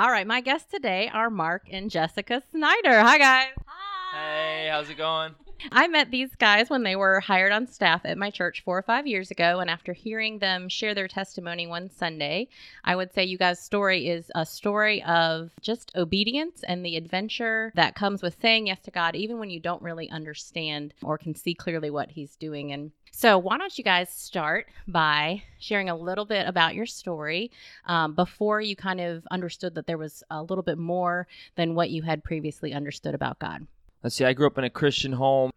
All 0.00 0.10
right, 0.10 0.26
my 0.26 0.40
guests 0.40 0.70
today 0.70 1.10
are 1.12 1.28
Marc 1.28 1.64
and 1.70 1.90
Jessica 1.90 2.42
Snyder. 2.52 3.00
Hi, 3.00 3.18
guys. 3.18 3.48
Hi. 3.66 4.16
Hey, 4.16 4.68
how's 4.72 4.88
it 4.88 4.96
going? 4.96 5.34
I 5.72 5.88
met 5.88 6.10
these 6.10 6.34
guys 6.36 6.70
when 6.70 6.82
they 6.82 6.96
were 6.96 7.20
hired 7.20 7.52
on 7.52 7.66
staff 7.66 8.02
at 8.04 8.18
my 8.18 8.30
church 8.30 8.62
four 8.64 8.78
or 8.78 8.82
five 8.82 9.06
years 9.06 9.30
ago. 9.30 9.60
And 9.60 9.70
after 9.70 9.92
hearing 9.92 10.38
them 10.38 10.68
share 10.68 10.94
their 10.94 11.08
testimony 11.08 11.66
one 11.66 11.90
Sunday, 11.90 12.48
I 12.84 12.96
would 12.96 13.12
say 13.12 13.24
you 13.24 13.38
guys' 13.38 13.60
story 13.60 14.08
is 14.08 14.30
a 14.34 14.46
story 14.46 15.02
of 15.04 15.50
just 15.60 15.92
obedience 15.96 16.62
and 16.66 16.84
the 16.84 16.96
adventure 16.96 17.72
that 17.74 17.94
comes 17.94 18.22
with 18.22 18.40
saying 18.40 18.68
yes 18.68 18.80
to 18.82 18.90
God, 18.90 19.14
even 19.14 19.38
when 19.38 19.50
you 19.50 19.60
don't 19.60 19.82
really 19.82 20.10
understand 20.10 20.94
or 21.02 21.18
can 21.18 21.34
see 21.34 21.54
clearly 21.54 21.90
what 21.90 22.10
He's 22.10 22.36
doing. 22.36 22.72
And 22.72 22.92
so, 23.12 23.38
why 23.38 23.58
don't 23.58 23.76
you 23.76 23.84
guys 23.84 24.08
start 24.08 24.68
by 24.86 25.42
sharing 25.58 25.90
a 25.90 25.96
little 25.96 26.24
bit 26.24 26.46
about 26.46 26.74
your 26.74 26.86
story 26.86 27.50
um, 27.86 28.14
before 28.14 28.60
you 28.60 28.76
kind 28.76 29.00
of 29.00 29.26
understood 29.30 29.74
that 29.74 29.86
there 29.86 29.98
was 29.98 30.22
a 30.30 30.42
little 30.42 30.62
bit 30.62 30.78
more 30.78 31.26
than 31.56 31.74
what 31.74 31.90
you 31.90 32.02
had 32.02 32.24
previously 32.24 32.72
understood 32.72 33.14
about 33.14 33.38
God? 33.38 33.66
Let's 34.02 34.16
see, 34.16 34.24
I 34.24 34.32
grew 34.32 34.46
up 34.46 34.56
in 34.56 34.64
a 34.64 34.70
Christian 34.70 35.12
home. 35.12 35.49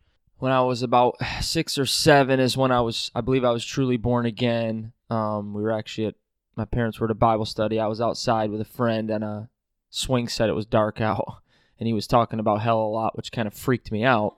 When 0.44 0.52
I 0.52 0.60
was 0.60 0.84
about 0.84 1.16
six 1.40 1.78
or 1.78 1.86
seven, 1.86 2.42
is 2.42 2.58
when 2.58 2.70
I 2.70 2.82
was, 2.82 3.10
I 3.16 3.22
believe 3.22 3.46
I 3.46 3.52
was 3.52 3.64
truly 3.64 3.96
born 3.96 4.26
again. 4.26 4.92
Um, 5.10 5.54
we 5.54 5.62
were 5.62 5.72
actually 5.72 6.08
at, 6.08 6.16
my 6.58 6.66
parents 6.66 7.00
were 7.00 7.08
at 7.08 7.12
a 7.12 7.16
Bible 7.16 7.46
study. 7.46 7.80
I 7.80 7.88
was 7.88 8.02
outside 8.02 8.52
with 8.52 8.60
a 8.60 8.66
friend, 8.66 9.10
and 9.10 9.24
a 9.24 9.48
swing 9.90 10.28
set. 10.28 10.50
It 10.50 10.54
was 10.54 10.66
dark 10.66 11.00
out, 11.00 11.38
and 11.80 11.88
he 11.88 11.94
was 11.94 12.08
talking 12.08 12.42
about 12.42 12.60
hell 12.60 12.82
a 12.82 12.92
lot, 12.92 13.16
which 13.16 13.32
kind 13.32 13.48
of 13.48 13.54
freaked 13.54 13.90
me 13.90 14.04
out. 14.04 14.36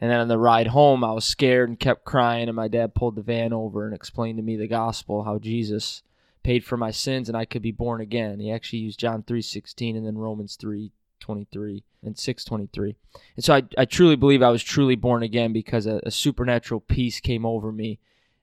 And 0.00 0.10
then 0.10 0.18
on 0.18 0.28
the 0.28 0.38
ride 0.38 0.68
home, 0.68 1.04
I 1.04 1.12
was 1.12 1.26
scared 1.26 1.68
and 1.68 1.78
kept 1.78 2.06
crying. 2.06 2.48
And 2.48 2.56
my 2.56 2.68
dad 2.68 2.94
pulled 2.94 3.16
the 3.16 3.20
van 3.20 3.52
over 3.52 3.84
and 3.84 3.94
explained 3.94 4.38
to 4.38 4.42
me 4.42 4.56
the 4.56 4.66
gospel, 4.66 5.24
how 5.24 5.38
Jesus 5.38 6.02
paid 6.42 6.64
for 6.64 6.78
my 6.78 6.90
sins 6.90 7.28
and 7.28 7.36
I 7.36 7.44
could 7.44 7.60
be 7.60 7.70
born 7.70 8.00
again. 8.00 8.40
He 8.40 8.50
actually 8.50 8.78
used 8.78 8.98
John 8.98 9.22
3:16 9.22 9.94
and 9.94 10.06
then 10.06 10.16
Romans 10.16 10.56
3:23 11.26 11.82
and 12.02 12.16
6:23. 12.16 12.96
And 13.36 13.44
so 13.44 13.54
I, 13.54 13.62
I 13.78 13.84
truly 13.84 14.16
believe 14.16 14.42
I 14.42 14.50
was 14.50 14.62
truly 14.62 14.96
born 14.96 15.22
again 15.22 15.52
because 15.52 15.86
a, 15.86 16.00
a 16.04 16.10
supernatural 16.10 16.80
peace 16.80 17.20
came 17.20 17.46
over 17.46 17.72
me 17.72 17.98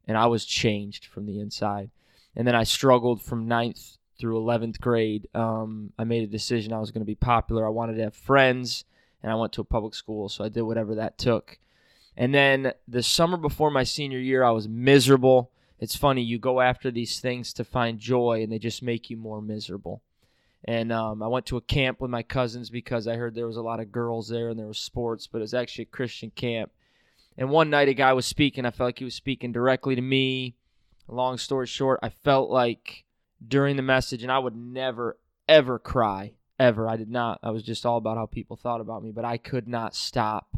and 0.07 0.17
I 0.17 0.27
was 0.27 0.45
changed 0.45 1.05
from 1.05 1.25
the 1.25 1.39
inside. 1.39 1.91
And 2.35 2.47
then 2.47 2.55
I 2.55 2.63
struggled 2.63 3.21
from 3.21 3.47
ninth 3.47 3.97
through 4.17 4.39
11th 4.39 4.79
grade. 4.79 5.27
Um, 5.33 5.93
I 5.97 6.03
made 6.03 6.23
a 6.23 6.27
decision 6.31 6.73
I 6.73 6.79
was 6.79 6.91
going 6.91 7.01
to 7.01 7.05
be 7.05 7.15
popular. 7.15 7.65
I 7.65 7.69
wanted 7.69 7.95
to 7.95 8.03
have 8.03 8.15
friends 8.15 8.85
and 9.21 9.31
I 9.31 9.35
went 9.35 9.53
to 9.53 9.61
a 9.61 9.65
public 9.65 9.93
school, 9.93 10.29
so 10.29 10.43
I 10.43 10.49
did 10.49 10.63
whatever 10.63 10.95
that 10.95 11.17
took. 11.17 11.59
And 12.17 12.33
then 12.33 12.73
the 12.87 13.03
summer 13.03 13.37
before 13.37 13.71
my 13.71 13.83
senior 13.83 14.19
year, 14.19 14.43
I 14.43 14.51
was 14.51 14.67
miserable. 14.67 15.51
It's 15.79 15.95
funny, 15.95 16.21
you 16.21 16.39
go 16.39 16.61
after 16.61 16.91
these 16.91 17.19
things 17.19 17.53
to 17.53 17.63
find 17.63 17.99
joy, 17.99 18.41
and 18.43 18.51
they 18.51 18.59
just 18.59 18.83
make 18.83 19.09
you 19.09 19.17
more 19.17 19.41
miserable. 19.41 20.01
And 20.65 20.91
um, 20.91 21.23
I 21.23 21.27
went 21.27 21.47
to 21.47 21.57
a 21.57 21.61
camp 21.61 22.01
with 22.01 22.11
my 22.11 22.21
cousins 22.21 22.69
because 22.69 23.07
I 23.07 23.15
heard 23.15 23.33
there 23.33 23.47
was 23.47 23.57
a 23.57 23.63
lot 23.63 23.79
of 23.79 23.91
girls 23.91 24.27
there 24.29 24.49
and 24.49 24.59
there 24.59 24.67
was 24.67 24.77
sports, 24.77 25.27
but 25.27 25.39
it 25.39 25.41
was 25.41 25.53
actually 25.53 25.83
a 25.83 25.95
Christian 25.95 26.31
camp. 26.31 26.71
And 27.37 27.49
one 27.49 27.69
night, 27.69 27.87
a 27.87 27.93
guy 27.93 28.13
was 28.13 28.25
speaking. 28.25 28.65
I 28.65 28.71
felt 28.71 28.89
like 28.89 28.99
he 28.99 29.05
was 29.05 29.15
speaking 29.15 29.51
directly 29.51 29.95
to 29.95 30.01
me. 30.01 30.55
Long 31.07 31.37
story 31.37 31.65
short, 31.65 31.99
I 32.03 32.09
felt 32.09 32.49
like 32.49 33.05
during 33.45 33.75
the 33.75 33.81
message, 33.81 34.21
and 34.21 34.31
I 34.31 34.39
would 34.39 34.55
never, 34.55 35.17
ever 35.49 35.79
cry 35.79 36.33
ever. 36.59 36.87
I 36.87 36.95
did 36.95 37.09
not. 37.09 37.39
I 37.41 37.49
was 37.49 37.63
just 37.63 37.85
all 37.85 37.97
about 37.97 38.17
how 38.17 38.27
people 38.27 38.55
thought 38.55 38.81
about 38.81 39.03
me, 39.03 39.11
but 39.11 39.25
I 39.25 39.37
could 39.37 39.67
not 39.67 39.95
stop 39.95 40.55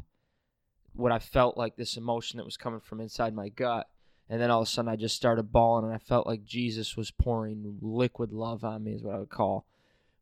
what 0.93 1.11
I 1.11 1.19
felt 1.19 1.57
like 1.57 1.75
this 1.75 1.95
emotion 1.97 2.37
that 2.37 2.45
was 2.45 2.57
coming 2.57 2.81
from 2.81 2.99
inside 2.99 3.33
my 3.33 3.49
gut. 3.49 3.87
And 4.29 4.41
then 4.41 4.51
all 4.51 4.61
of 4.61 4.67
a 4.67 4.71
sudden 4.71 4.91
I 4.91 4.95
just 4.95 5.15
started 5.15 5.51
bawling 5.51 5.85
and 5.85 5.93
I 5.93 5.97
felt 5.97 6.27
like 6.27 6.43
Jesus 6.43 6.97
was 6.97 7.11
pouring 7.11 7.77
liquid 7.81 8.31
love 8.31 8.63
on 8.63 8.83
me 8.83 8.93
is 8.93 9.03
what 9.03 9.15
I 9.15 9.19
would 9.19 9.29
call 9.29 9.65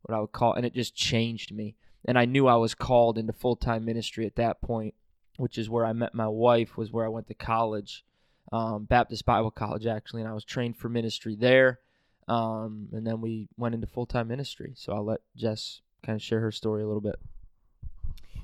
what 0.03 0.16
I 0.16 0.19
would 0.19 0.31
call 0.31 0.53
and 0.53 0.66
it 0.66 0.73
just 0.73 0.95
changed 0.95 1.53
me. 1.53 1.75
And 2.05 2.17
I 2.17 2.25
knew 2.25 2.47
I 2.47 2.55
was 2.55 2.73
called 2.73 3.17
into 3.17 3.33
full-time 3.33 3.85
ministry 3.85 4.25
at 4.25 4.35
that 4.35 4.61
point, 4.61 4.95
which 5.38 5.57
is 5.57 5.69
where 5.69 5.85
I 5.85 5.94
met 5.94 6.16
my 6.16 6.27
wife, 6.27 6.77
was 6.77 6.91
where 6.91 7.05
I 7.05 7.09
went 7.09 7.27
to 7.27 7.33
college. 7.33 8.03
Um, 8.51 8.85
Baptist 8.85 9.25
Bible 9.25 9.51
College 9.51 9.85
actually, 9.85 10.22
and 10.22 10.29
I 10.29 10.34
was 10.34 10.44
trained 10.44 10.78
for 10.78 10.89
ministry 10.89 11.35
there. 11.35 11.79
Um, 12.28 12.89
and 12.91 13.06
then 13.06 13.22
we 13.22 13.50
went 13.57 13.75
into 13.75 13.88
full 13.88 14.06
time 14.06 14.28
ministry. 14.28 14.73
So 14.75 14.94
I'll 14.94 15.06
let 15.06 15.22
Jess 15.35 15.81
kind 16.03 16.16
of 16.16 16.22
share 16.22 16.41
her 16.41 16.51
story 16.51 16.83
a 16.83 16.88
little 16.88 17.01
bit. 17.01 17.16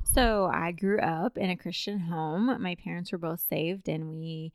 So 0.03 0.50
I 0.51 0.72
grew 0.72 1.00
up 1.00 1.38
in 1.38 1.50
a 1.50 1.57
Christian 1.57 2.00
home. 2.00 2.62
My 2.62 2.75
parents 2.75 3.12
were 3.12 3.18
both 3.18 3.44
saved, 3.50 3.89
and 3.89 4.09
we 4.09 4.53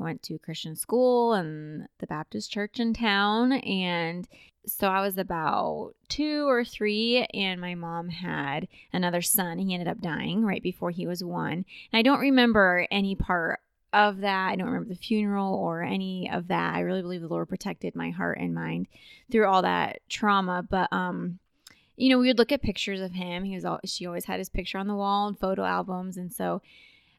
went 0.00 0.22
to 0.24 0.38
Christian 0.38 0.74
school 0.76 1.34
and 1.34 1.86
the 1.98 2.06
Baptist 2.06 2.50
church 2.50 2.80
in 2.80 2.94
town. 2.94 3.52
And 3.52 4.26
so 4.66 4.88
I 4.88 5.00
was 5.00 5.16
about 5.16 5.92
two 6.08 6.48
or 6.48 6.64
three, 6.64 7.26
and 7.32 7.60
my 7.60 7.74
mom 7.74 8.08
had 8.08 8.68
another 8.92 9.22
son. 9.22 9.58
He 9.58 9.72
ended 9.72 9.88
up 9.88 10.00
dying 10.00 10.44
right 10.44 10.62
before 10.62 10.90
he 10.90 11.06
was 11.06 11.24
one. 11.24 11.64
And 11.92 11.98
I 11.98 12.02
don't 12.02 12.20
remember 12.20 12.86
any 12.90 13.14
part 13.14 13.60
of 13.92 14.18
that. 14.18 14.50
I 14.50 14.56
don't 14.56 14.68
remember 14.68 14.90
the 14.90 15.00
funeral 15.00 15.54
or 15.54 15.82
any 15.82 16.30
of 16.30 16.48
that. 16.48 16.74
I 16.74 16.80
really 16.80 17.02
believe 17.02 17.22
the 17.22 17.28
Lord 17.28 17.48
protected 17.48 17.94
my 17.96 18.10
heart 18.10 18.38
and 18.38 18.54
mind 18.54 18.86
through 19.30 19.46
all 19.46 19.62
that 19.62 20.00
trauma. 20.08 20.62
But 20.68 20.92
um, 20.92 21.38
you 21.96 22.08
know, 22.08 22.18
we 22.18 22.28
would 22.28 22.38
look 22.38 22.52
at 22.52 22.62
pictures 22.62 23.00
of 23.00 23.12
him. 23.12 23.44
He 23.44 23.54
was 23.54 23.64
all 23.64 23.80
she 23.84 24.06
always 24.06 24.26
had 24.26 24.38
his 24.38 24.48
picture 24.48 24.78
on 24.78 24.86
the 24.86 24.94
wall 24.94 25.26
and 25.26 25.38
photo 25.38 25.64
albums, 25.64 26.16
and 26.16 26.32
so 26.32 26.62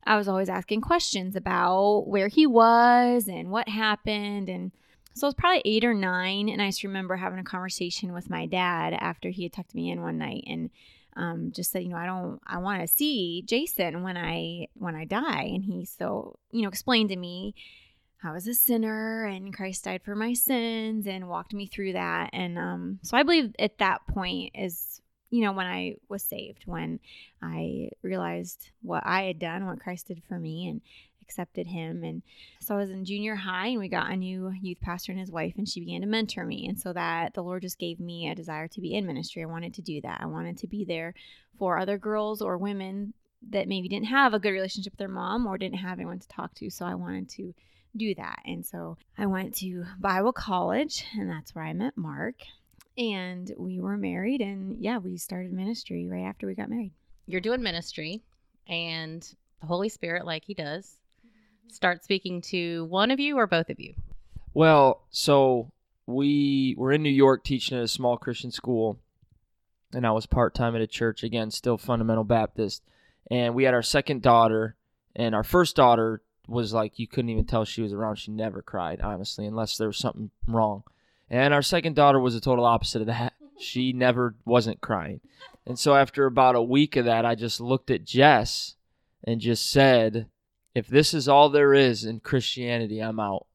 I 0.06 0.18
was 0.18 0.28
always 0.28 0.50
asking 0.50 0.82
questions 0.82 1.36
about 1.36 2.08
where 2.08 2.28
he 2.28 2.48
was 2.48 3.28
and 3.28 3.52
what 3.52 3.70
happened. 3.70 4.50
And 4.50 4.72
so 5.14 5.28
I 5.28 5.30
was 5.30 5.36
probably 5.36 5.62
eight 5.66 5.84
or 5.84 5.94
nine, 5.94 6.50
and 6.50 6.62
I 6.62 6.68
just 6.68 6.84
remember 6.84 7.16
having 7.16 7.40
a 7.40 7.44
conversation 7.44 8.14
with 8.14 8.30
my 8.30 8.46
dad 8.46 8.94
after 8.94 9.30
he 9.30 9.44
had 9.44 9.54
tucked 9.54 9.76
me 9.76 9.92
in 9.92 10.02
one 10.02 10.18
night, 10.18 10.46
and 10.48 10.70
um, 11.18 11.52
just 11.54 11.72
said, 11.72 11.84
you 11.84 11.90
know, 11.90 11.98
I 11.98 12.06
don't, 12.06 12.40
I 12.48 12.60
want 12.60 12.82
to 12.82 12.88
see 12.88 13.44
Jason 13.46 14.04
when 14.04 14.16
I 14.16 14.68
when 14.76 14.96
I 14.96 15.06
die, 15.06 15.52
and 15.54 15.66
he 15.66 15.86
so 15.86 16.40
you 16.52 16.62
know 16.62 16.70
explained 16.70 17.10
to 17.10 17.18
me 17.18 17.54
I 18.24 18.32
was 18.32 18.48
a 18.48 18.54
sinner 18.54 19.26
and 19.26 19.54
Christ 19.54 19.84
died 19.84 20.04
for 20.04 20.16
my 20.16 20.34
sins 20.34 21.08
and 21.08 21.28
walked 21.28 21.54
me 21.54 21.68
through 21.68 21.94
that, 21.94 22.30
and 22.32 22.58
um, 22.58 23.00
so 23.04 23.18
I 23.18 23.24
believe 23.24 23.54
at 23.60 23.80
that 23.80 24.08
point 24.08 24.52
is 24.56 25.01
you 25.31 25.42
know 25.42 25.53
when 25.53 25.66
I 25.66 25.96
was 26.09 26.22
saved 26.22 26.64
when 26.66 27.00
I 27.42 27.90
realized 28.03 28.69
what 28.84 29.03
I 29.06 29.24
had 29.24 29.40
done, 29.40 29.66
what 29.66 29.80
Christ 29.80 30.08
did 30.08 30.22
for 30.28 30.38
me, 30.38 30.68
and 30.68 30.81
accepted 31.22 31.66
him. 31.66 32.03
And 32.03 32.22
so 32.59 32.75
I 32.75 32.80
was 32.80 32.90
in 32.90 33.06
junior 33.06 33.36
high 33.36 33.68
and 33.68 33.80
we 33.80 33.88
got 33.88 34.12
a 34.12 34.18
new 34.18 34.52
youth 34.62 34.81
pastor 34.81 35.14
and 35.14 35.20
his 35.20 35.31
wife, 35.31 35.53
and 35.58 35.68
she 35.68 35.80
began 35.80 36.02
to 36.02 36.08
mentor 36.08 36.46
me. 36.46 36.68
And 36.68 36.78
so 36.78 36.91
that 36.94 37.34
the 37.34 37.41
Lord 37.41 37.62
just 37.62 37.80
gave 37.80 38.00
me 38.00 38.30
a 38.30 38.36
desire 38.36 38.68
to 38.68 38.81
be 38.81 38.94
in 38.94 39.08
ministry. 39.08 39.41
I 39.41 39.46
wanted 39.46 39.74
to 39.75 39.81
do 39.81 40.02
that. 40.02 40.20
I 40.22 40.25
wanted 40.25 40.58
to 40.59 40.68
be 40.68 40.84
there 40.84 41.14
for 41.58 41.78
other 41.78 41.97
girls 41.97 42.41
or 42.41 42.58
women 42.58 43.14
that 43.50 43.68
maybe 43.68 43.88
didn't 43.88 44.08
have 44.08 44.34
a 44.34 44.40
good 44.40 44.52
relationship 44.52 44.94
with 44.94 45.00
their 45.00 45.08
mom 45.08 45.47
or 45.47 45.58
didn't 45.58 45.80
have 45.80 45.97
anyone 45.97 46.20
to 46.20 46.28
talk 46.28 46.53
to. 46.56 46.70
So 46.70 46.86
I 46.86 46.96
wanted 46.96 47.30
to 47.30 47.53
do 47.96 48.14
that. 48.16 48.40
And 48.46 48.66
so 48.66 48.97
I 49.18 49.25
went 49.25 49.56
to 49.58 49.86
Bible 50.00 50.34
college, 50.34 51.06
and 51.18 51.30
that's 51.30 51.56
where 51.56 51.64
I 51.64 51.74
met 51.74 51.97
Marc. 51.97 52.36
And 52.97 53.52
we 53.57 53.79
were 53.79 53.97
married, 53.97 54.41
and 54.41 54.78
yeah, 54.79 54.97
we 54.97 55.18
started 55.18 55.53
ministry 55.53 56.07
right 56.07 56.24
after 56.24 56.46
we 56.46 56.56
got 56.56 56.69
married. 56.69 56.91
You're 57.25 57.41
doing 57.41 57.63
ministry, 57.63 58.22
and 58.68 59.22
the 59.62 59.68
Holy 59.68 59.90
Spirit, 59.90 60.25
like 60.25 60.44
He 60.46 60.53
does, 60.53 60.97
start 61.72 62.03
speaking 62.03 62.41
to 62.41 62.85
one 62.85 63.12
of 63.12 63.19
you 63.19 63.38
or 63.38 63.47
both 63.47 63.69
of 63.69 63.79
you? 63.79 63.94
Well, 64.53 65.03
so 65.09 65.72
we 66.06 66.75
were 66.78 66.91
in 66.91 67.03
New 67.03 67.09
York 67.09 67.44
teaching 67.44 67.78
at 67.78 67.84
a 67.84 67.88
small 67.88 68.18
Christian 68.18 68.52
school, 68.52 69.00
and 69.94 70.06
I 70.06 70.12
was 70.12 70.25
part 70.25 70.53
time 70.53 70.75
at 70.75 70.81
a 70.81 70.88
church 70.88 71.23
again, 71.23 71.52
still 71.52 71.78
fundamental 71.78 72.23
Baptist. 72.23 72.84
And 73.29 73.56
we 73.56 73.63
had 73.63 73.73
our 73.73 73.84
second 73.84 74.22
daughter, 74.22 74.75
and 75.16 75.34
our 75.34 75.44
first 75.44 75.75
daughter 75.75 76.22
was 76.47 76.73
like 76.73 77.00
you 77.00 77.08
couldn't 77.08 77.29
even 77.29 77.46
tell 77.46 77.63
she 77.63 77.81
was 77.81 77.94
around. 77.94 78.18
She 78.18 78.31
never 78.31 78.62
cried, 78.62 79.00
honestly, 79.02 79.46
unless 79.46 79.78
there 79.78 79.88
was 79.88 79.97
something 79.97 80.31
wrong. 80.47 80.84
And 81.31 81.53
our 81.53 81.62
second 81.62 81.96
daughter 81.96 82.19
was 82.19 82.34
the 82.34 82.42
total 82.42 82.66
opposite 82.66 83.02
of 83.02 83.08
that. 83.08 83.34
She 83.59 83.94
never 83.94 84.34
wasn't 84.44 84.81
crying. 84.81 85.22
And 85.67 85.78
so 85.78 85.94
after 85.94 86.26
about 86.26 86.56
a 86.56 86.64
week 86.64 86.96
of 86.96 87.06
that, 87.06 87.28
I 87.28 87.35
just 87.35 87.61
looked 87.61 87.91
at 87.91 88.03
Jess 88.03 88.73
and 89.23 89.40
just 89.40 89.70
said, 89.70 90.26
if 90.73 90.88
this 90.88 91.14
is 91.14 91.28
all 91.28 91.47
there 91.47 91.72
is 91.72 92.03
in 92.03 92.22
Christianity, 92.22 93.00
I'm 93.00 93.20
out. 93.20 93.46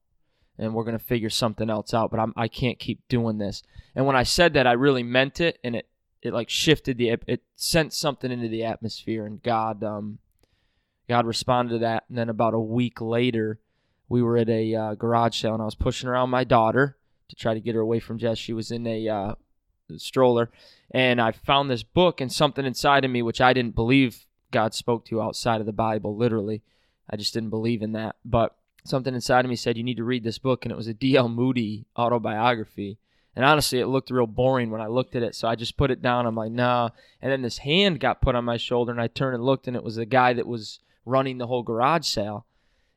And 0.58 0.74
we're 0.74 0.84
going 0.84 0.96
to 0.96 1.04
figure 1.04 1.28
something 1.28 1.68
else 1.68 1.92
out, 1.92 2.12
but 2.12 2.20
I'm, 2.20 2.32
I 2.36 2.46
can't 2.46 2.78
keep 2.78 3.00
doing 3.08 3.38
this. 3.38 3.64
And 3.96 4.06
when 4.06 4.14
I 4.14 4.22
said 4.22 4.52
that, 4.52 4.68
I 4.68 4.74
really 4.74 5.02
meant 5.02 5.40
it, 5.40 5.58
and 5.64 5.74
it, 5.74 5.88
it 6.22 6.32
like 6.32 6.50
shifted 6.50 6.98
the, 6.98 7.16
it 7.26 7.42
sent 7.56 7.92
something 7.92 8.30
into 8.30 8.48
the 8.48 8.62
atmosphere, 8.62 9.26
and 9.26 9.42
God, 9.42 9.82
um, 9.82 10.18
God 11.08 11.26
responded 11.26 11.72
to 11.72 11.78
that. 11.80 12.04
And 12.08 12.16
then 12.16 12.28
about 12.28 12.54
a 12.54 12.60
week 12.60 13.00
later, 13.00 13.58
we 14.08 14.22
were 14.22 14.36
at 14.36 14.48
a 14.48 14.72
uh, 14.72 14.94
garage 14.94 15.40
sale, 15.40 15.54
and 15.54 15.62
I 15.62 15.66
was 15.66 15.74
pushing 15.74 16.08
around 16.08 16.30
my 16.30 16.44
daughter 16.44 16.96
to 17.28 17.36
try 17.36 17.54
to 17.54 17.60
get 17.60 17.74
her 17.74 17.80
away 17.80 18.00
from 18.00 18.18
Jess. 18.18 18.38
She 18.38 18.52
was 18.52 18.70
in 18.70 18.86
a 18.86 19.08
uh, 19.08 19.34
stroller, 19.96 20.50
and 20.90 21.20
I 21.20 21.32
found 21.32 21.70
this 21.70 21.82
book, 21.82 22.20
and 22.20 22.32
something 22.32 22.64
inside 22.64 23.04
of 23.04 23.10
me, 23.10 23.22
which 23.22 23.40
I 23.40 23.52
didn't 23.52 23.74
believe 23.74 24.26
God 24.50 24.74
spoke 24.74 25.04
to 25.06 25.22
outside 25.22 25.60
of 25.60 25.66
the 25.66 25.72
Bible, 25.72 26.16
literally 26.16 26.62
I 27.08 27.16
just 27.16 27.34
didn't 27.34 27.50
believe 27.50 27.82
in 27.82 27.92
that. 27.92 28.16
But 28.24 28.56
something 28.84 29.14
inside 29.14 29.44
of 29.44 29.48
me 29.48 29.56
said, 29.56 29.76
you 29.76 29.84
need 29.84 29.96
to 29.98 30.04
read 30.04 30.24
this 30.24 30.38
book. 30.38 30.64
And 30.64 30.72
it 30.72 30.76
was 30.76 30.88
a 30.88 30.94
D.L. 30.94 31.28
Moody 31.28 31.86
autobiography. 31.96 32.98
And 33.34 33.44
honestly, 33.44 33.80
it 33.80 33.86
looked 33.86 34.10
real 34.10 34.26
boring 34.26 34.70
when 34.70 34.80
I 34.80 34.86
looked 34.86 35.14
at 35.14 35.22
it. 35.22 35.34
So 35.34 35.46
I 35.46 35.56
just 35.56 35.76
put 35.76 35.90
it 35.90 36.02
down. 36.02 36.26
I'm 36.26 36.34
like, 36.34 36.52
nah. 36.52 36.90
And 37.20 37.30
then 37.30 37.42
this 37.42 37.58
hand 37.58 38.00
got 38.00 38.22
put 38.22 38.34
on 38.34 38.44
my 38.44 38.56
shoulder, 38.56 38.92
and 38.92 39.00
I 39.00 39.08
turned 39.08 39.34
and 39.34 39.44
looked, 39.44 39.68
and 39.68 39.76
it 39.76 39.84
was 39.84 39.96
the 39.96 40.06
guy 40.06 40.32
that 40.32 40.46
was 40.46 40.80
running 41.04 41.38
the 41.38 41.46
whole 41.46 41.62
garage 41.62 42.06
sale. 42.06 42.46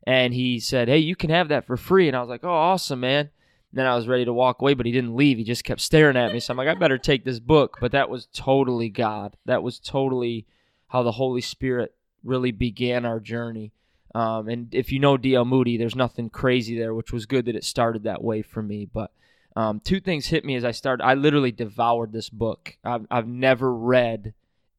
And 0.08 0.34
he 0.34 0.60
said, 0.60 0.88
hey, 0.88 0.98
you 0.98 1.16
can 1.16 1.30
have 1.30 1.50
that 1.50 1.68
for 1.68 1.76
free. 1.76 2.08
And 2.08 2.16
I 2.16 2.22
was 2.22 2.30
like, 2.30 2.44
oh, 2.44 2.50
awesome, 2.50 3.02
man. 3.02 3.32
And 3.72 3.80
then 3.80 3.86
I 3.86 3.96
was 3.96 4.08
ready 4.08 4.26
to 4.26 4.34
walk 4.34 4.62
away, 4.62 4.74
but 4.74 4.86
he 4.86 4.92
didn't 4.92 5.16
leave. 5.16 5.38
He 5.38 5.44
just 5.44 5.64
kept 5.64 5.82
staring 5.82 6.18
at 6.18 6.34
me. 6.34 6.40
So 6.40 6.52
I'm 6.52 6.58
like, 6.58 6.68
I 6.68 6.74
better 6.74 6.98
take 6.98 7.24
this 7.24 7.40
book. 7.40 7.78
But 7.80 7.92
that 7.92 8.10
was 8.10 8.28
totally 8.34 8.90
God. 8.90 9.38
That 9.46 9.62
was 9.62 9.80
totally 9.80 10.48
how 10.88 11.04
the 11.04 11.12
Holy 11.12 11.42
Spirit 11.42 11.94
really 12.24 12.52
began 12.52 13.06
our 13.06 13.20
journey. 13.20 13.72
Um, 14.16 14.50
and 14.50 14.74
if 14.74 14.92
you 14.92 15.00
know 15.00 15.18
D.L. 15.18 15.46
Moody, 15.46 15.78
there's 15.78 15.96
nothing 15.96 16.30
crazy 16.30 16.78
there, 16.78 16.96
which 16.96 17.14
was 17.14 17.28
good 17.28 17.46
that 17.46 17.56
it 17.56 17.64
started 17.64 18.04
that 18.04 18.24
way 18.24 18.42
for 18.42 18.64
me. 18.64 18.90
But 18.92 19.12
um, 19.56 19.80
two 19.80 20.00
things 20.00 20.28
hit 20.28 20.44
me 20.44 20.56
as 20.56 20.66
I 20.66 20.72
started. 20.72 21.04
I 21.04 21.14
literally 21.14 21.52
devoured 21.52 22.12
this 22.12 22.30
book. 22.30 22.78
I've, 22.84 23.06
I've 23.12 23.28
never 23.28 23.72
read 23.72 24.34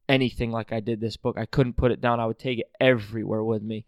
anything 0.09 0.51
like 0.51 0.73
I 0.73 0.81
did 0.81 0.99
this 0.99 1.15
book. 1.15 1.37
I 1.37 1.45
couldn't 1.45 1.77
put 1.77 1.91
it 1.91 2.01
down. 2.01 2.19
I 2.19 2.25
would 2.25 2.39
take 2.39 2.59
it 2.59 2.69
everywhere 2.79 3.43
with 3.43 3.63
me. 3.63 3.85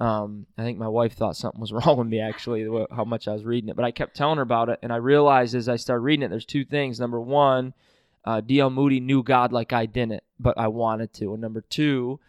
Um, 0.00 0.46
I 0.58 0.62
think 0.62 0.78
my 0.78 0.88
wife 0.88 1.14
thought 1.14 1.36
something 1.36 1.60
was 1.60 1.72
wrong 1.72 1.98
with 1.98 2.08
me 2.08 2.20
actually, 2.20 2.68
how 2.90 3.04
much 3.04 3.28
I 3.28 3.32
was 3.32 3.44
reading 3.44 3.70
it. 3.70 3.76
But 3.76 3.84
I 3.84 3.90
kept 3.90 4.16
telling 4.16 4.36
her 4.36 4.42
about 4.42 4.68
it, 4.68 4.78
and 4.82 4.92
I 4.92 4.96
realized 4.96 5.54
as 5.54 5.68
I 5.68 5.76
started 5.76 6.02
reading 6.02 6.24
it, 6.24 6.28
there's 6.28 6.44
two 6.44 6.64
things. 6.64 7.00
Number 7.00 7.20
one, 7.20 7.74
uh, 8.24 8.40
D.L. 8.40 8.70
Moody 8.70 9.00
knew 9.00 9.22
God 9.22 9.52
like 9.52 9.72
I 9.72 9.86
didn't, 9.86 10.22
but 10.40 10.58
I 10.58 10.68
wanted 10.68 11.12
to. 11.14 11.32
And 11.32 11.42
number 11.42 11.60
two, 11.60 12.20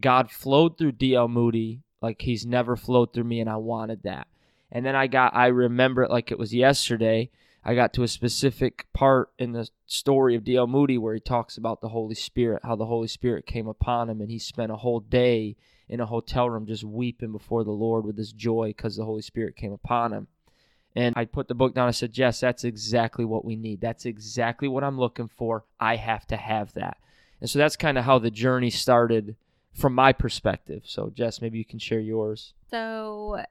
God 0.00 0.30
flowed 0.30 0.78
through 0.78 0.92
D.L. 0.92 1.28
Moody 1.28 1.80
like 2.00 2.22
he's 2.22 2.44
never 2.44 2.76
flowed 2.76 3.12
through 3.12 3.24
me, 3.24 3.40
and 3.40 3.48
I 3.48 3.56
wanted 3.56 4.02
that. 4.02 4.26
And 4.72 4.84
then 4.84 4.96
I 4.96 5.06
got, 5.06 5.34
I 5.34 5.46
remember 5.46 6.02
it 6.02 6.10
like 6.10 6.32
it 6.32 6.38
was 6.38 6.52
yesterday. 6.52 7.30
I 7.64 7.74
got 7.74 7.94
to 7.94 8.02
a 8.02 8.08
specific 8.08 8.86
part 8.92 9.30
in 9.38 9.52
the 9.52 9.68
story 9.86 10.34
of 10.34 10.44
D.L. 10.44 10.66
Moody 10.66 10.98
where 10.98 11.14
he 11.14 11.20
talks 11.20 11.56
about 11.56 11.80
the 11.80 11.88
Holy 11.88 12.14
Spirit, 12.14 12.62
how 12.64 12.76
the 12.76 12.86
Holy 12.86 13.08
Spirit 13.08 13.46
came 13.46 13.66
upon 13.66 14.10
him, 14.10 14.20
and 14.20 14.30
he 14.30 14.38
spent 14.38 14.70
a 14.70 14.76
whole 14.76 15.00
day 15.00 15.56
in 15.88 16.00
a 16.00 16.06
hotel 16.06 16.48
room 16.50 16.66
just 16.66 16.84
weeping 16.84 17.32
before 17.32 17.64
the 17.64 17.70
Lord 17.70 18.04
with 18.04 18.18
his 18.18 18.32
joy 18.32 18.68
because 18.68 18.96
the 18.96 19.04
Holy 19.04 19.22
Spirit 19.22 19.56
came 19.56 19.72
upon 19.72 20.12
him. 20.12 20.28
And 20.94 21.14
I 21.16 21.24
put 21.24 21.48
the 21.48 21.54
book 21.54 21.74
down. 21.74 21.88
I 21.88 21.92
said, 21.92 22.12
Jess, 22.12 22.40
that's 22.40 22.64
exactly 22.64 23.24
what 23.24 23.44
we 23.44 23.56
need. 23.56 23.80
That's 23.80 24.06
exactly 24.06 24.68
what 24.68 24.84
I'm 24.84 24.98
looking 24.98 25.28
for. 25.28 25.64
I 25.80 25.96
have 25.96 26.26
to 26.28 26.36
have 26.36 26.72
that. 26.74 26.98
And 27.40 27.50
so 27.50 27.58
that's 27.58 27.76
kind 27.76 27.98
of 27.98 28.04
how 28.04 28.18
the 28.18 28.30
journey 28.30 28.70
started 28.70 29.36
from 29.72 29.94
my 29.94 30.12
perspective. 30.12 30.82
So, 30.84 31.10
Jess, 31.12 31.40
maybe 31.40 31.58
you 31.58 31.64
can 31.64 31.80
share 31.80 32.00
yours. 32.00 32.54
So, 32.70 33.44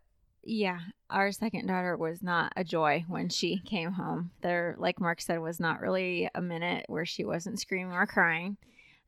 yeah, 0.44 0.80
our 1.10 1.32
second 1.32 1.68
daughter 1.68 1.96
was 1.96 2.22
not 2.22 2.54
a 2.56 2.64
joy 2.64 3.06
when 3.08 3.30
she 3.30 3.60
came 3.60 3.94
home. 3.94 4.32
There, 4.42 4.76
like 4.78 5.00
Marc 5.00 5.22
said, 5.22 5.40
was 5.40 5.60
not 5.60 5.82
really 5.82 6.30
a 6.36 6.42
minute 6.42 6.86
where 6.88 7.06
she 7.06 7.24
wasn't 7.24 7.60
screaming 7.60 7.94
or 7.94 8.06
crying. 8.06 8.58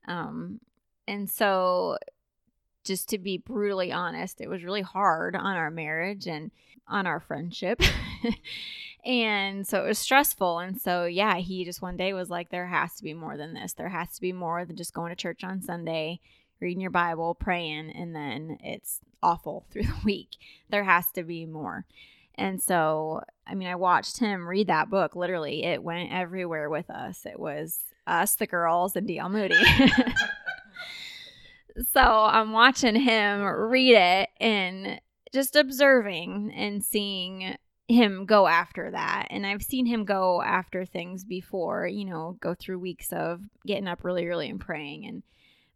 Um, 0.08 0.60
and 1.08 1.30
so, 1.30 1.98
just 2.84 3.10
to 3.10 3.18
be 3.18 3.38
brutally 3.38 3.92
honest, 3.92 4.40
it 4.40 4.50
was 4.50 4.64
really 4.64 4.82
hard 4.82 5.36
on 5.36 5.56
our 5.56 5.72
marriage 5.72 6.28
and 6.28 6.52
on 6.88 7.08
our 7.08 7.20
friendship. 7.20 7.82
and 9.06 9.68
so 9.68 9.84
it 9.84 9.88
was 9.88 10.00
stressful. 10.00 10.60
And 10.60 10.80
so, 10.80 11.06
yeah, 11.06 11.36
he 11.38 11.66
just 11.66 11.82
one 11.82 11.98
day 11.98 12.14
was 12.14 12.30
like, 12.30 12.50
there 12.50 12.68
has 12.68 12.96
to 12.96 13.04
be 13.04 13.14
more 13.14 13.38
than 13.38 13.54
this. 13.54 13.74
There 13.74 13.90
has 13.90 14.14
to 14.16 14.22
be 14.22 14.32
more 14.32 14.66
than 14.66 14.76
just 14.76 14.94
going 14.94 15.10
to 15.10 15.16
church 15.16 15.44
on 15.44 15.62
Sunday 15.62 16.20
reading 16.60 16.82
your 16.82 16.92
Bible, 16.92 17.36
praying, 17.36 17.92
and 17.92 18.16
then 18.16 18.58
it's 18.64 19.00
awful 19.22 19.66
through 19.72 19.84
the 19.84 20.02
week. 20.04 20.30
There 20.70 20.84
has 20.84 21.12
to 21.14 21.24
be 21.24 21.46
more. 21.46 21.86
And 22.36 22.62
so, 22.62 23.22
I 23.48 23.56
mean, 23.56 23.70
I 23.70 23.76
watched 23.76 24.20
him 24.20 24.48
read 24.48 24.68
that 24.68 24.90
book. 24.90 25.16
Literally, 25.16 25.64
it 25.64 25.82
went 25.84 26.12
everywhere 26.12 26.70
with 26.70 26.90
us. 26.90 27.26
It 27.26 27.40
was 27.40 27.84
us, 28.06 28.36
the 28.36 28.48
girls, 28.48 28.96
and 28.96 29.08
D.L. 29.08 29.30
Moody. 29.30 29.56
so 31.94 32.02
I'm 32.02 32.52
watching 32.52 32.96
him 32.96 33.44
read 33.44 33.96
it 33.96 34.30
and 34.40 35.00
just 35.34 35.56
observing 35.56 36.52
and 36.54 36.84
seeing 36.84 37.56
him 37.88 38.26
go 38.26 38.48
after 38.48 38.92
that. 38.92 39.28
And 39.30 39.46
I've 39.46 39.64
seen 39.64 39.86
him 39.86 40.06
go 40.06 40.42
after 40.42 40.86
things 40.86 41.24
before, 41.24 41.88
you 41.88 42.06
know, 42.06 42.38
go 42.40 42.54
through 42.54 42.80
weeks 42.80 43.14
of 43.14 43.42
getting 43.66 43.88
up 43.88 44.04
really 44.04 44.28
early 44.28 44.50
and 44.50 44.60
praying 44.60 45.06
and 45.06 45.24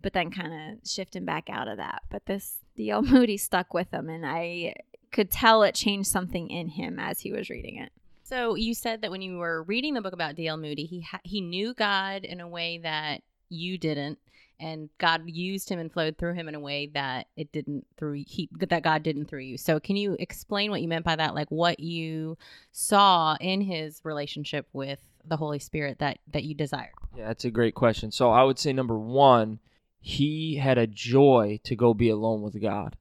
but 0.01 0.13
then 0.13 0.31
kind 0.31 0.53
of 0.53 0.89
shifting 0.89 1.25
back 1.25 1.49
out 1.49 1.67
of 1.67 1.77
that. 1.77 2.03
But 2.09 2.25
this 2.25 2.57
D.L. 2.75 3.01
Moody 3.03 3.37
stuck 3.37 3.73
with 3.73 3.91
him, 3.91 4.09
and 4.09 4.25
I 4.25 4.75
could 5.11 5.31
tell 5.31 5.63
it 5.63 5.75
changed 5.75 6.09
something 6.09 6.49
in 6.49 6.69
him 6.69 6.99
as 6.99 7.19
he 7.19 7.31
was 7.31 7.49
reading 7.49 7.77
it. 7.77 7.91
So 8.23 8.55
you 8.55 8.75
said 8.75 9.01
that 9.01 9.11
when 9.11 9.23
you 9.23 9.37
were 9.37 9.63
reading 9.63 9.95
the 9.95 10.01
book 10.01 10.13
about 10.13 10.35
D.L. 10.35 10.57
Moody, 10.57 10.85
he 10.85 11.01
ha- 11.01 11.19
he 11.23 11.41
knew 11.41 11.73
God 11.73 12.23
in 12.23 12.39
a 12.39 12.47
way 12.47 12.77
that 12.77 13.23
you 13.49 13.77
didn't, 13.77 14.19
and 14.59 14.89
God 14.99 15.23
used 15.25 15.67
him 15.67 15.79
and 15.79 15.91
flowed 15.91 16.17
through 16.17 16.35
him 16.35 16.47
in 16.47 16.53
a 16.53 16.59
way 16.59 16.91
that 16.93 17.27
it 17.35 17.51
didn't 17.51 17.87
through 17.97 18.23
he 18.27 18.47
that 18.59 18.83
God 18.83 19.03
didn't 19.03 19.25
through 19.25 19.39
you. 19.39 19.57
So 19.57 19.79
can 19.79 19.95
you 19.95 20.15
explain 20.19 20.69
what 20.69 20.81
you 20.81 20.87
meant 20.87 21.05
by 21.05 21.15
that? 21.15 21.33
Like 21.33 21.49
what 21.49 21.79
you 21.79 22.37
saw 22.71 23.35
in 23.41 23.61
his 23.61 23.99
relationship 24.03 24.67
with 24.73 24.99
the 25.25 25.37
Holy 25.37 25.59
Spirit 25.59 25.99
that 25.99 26.19
that 26.31 26.43
you 26.43 26.53
desired? 26.53 26.93
Yeah, 27.17 27.29
that's 27.29 27.45
a 27.45 27.51
great 27.51 27.73
question. 27.73 28.11
So 28.11 28.29
I 28.29 28.43
would 28.43 28.59
say 28.59 28.73
number 28.73 28.97
one 28.97 29.59
he 29.99 30.55
had 30.55 30.77
a 30.77 30.87
joy 30.87 31.59
to 31.63 31.75
go 31.75 31.93
be 31.93 32.09
alone 32.09 32.41
with 32.41 32.61
God. 32.61 32.97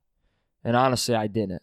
And 0.64 0.76
honestly, 0.76 1.14
I 1.14 1.26
didn't. 1.26 1.62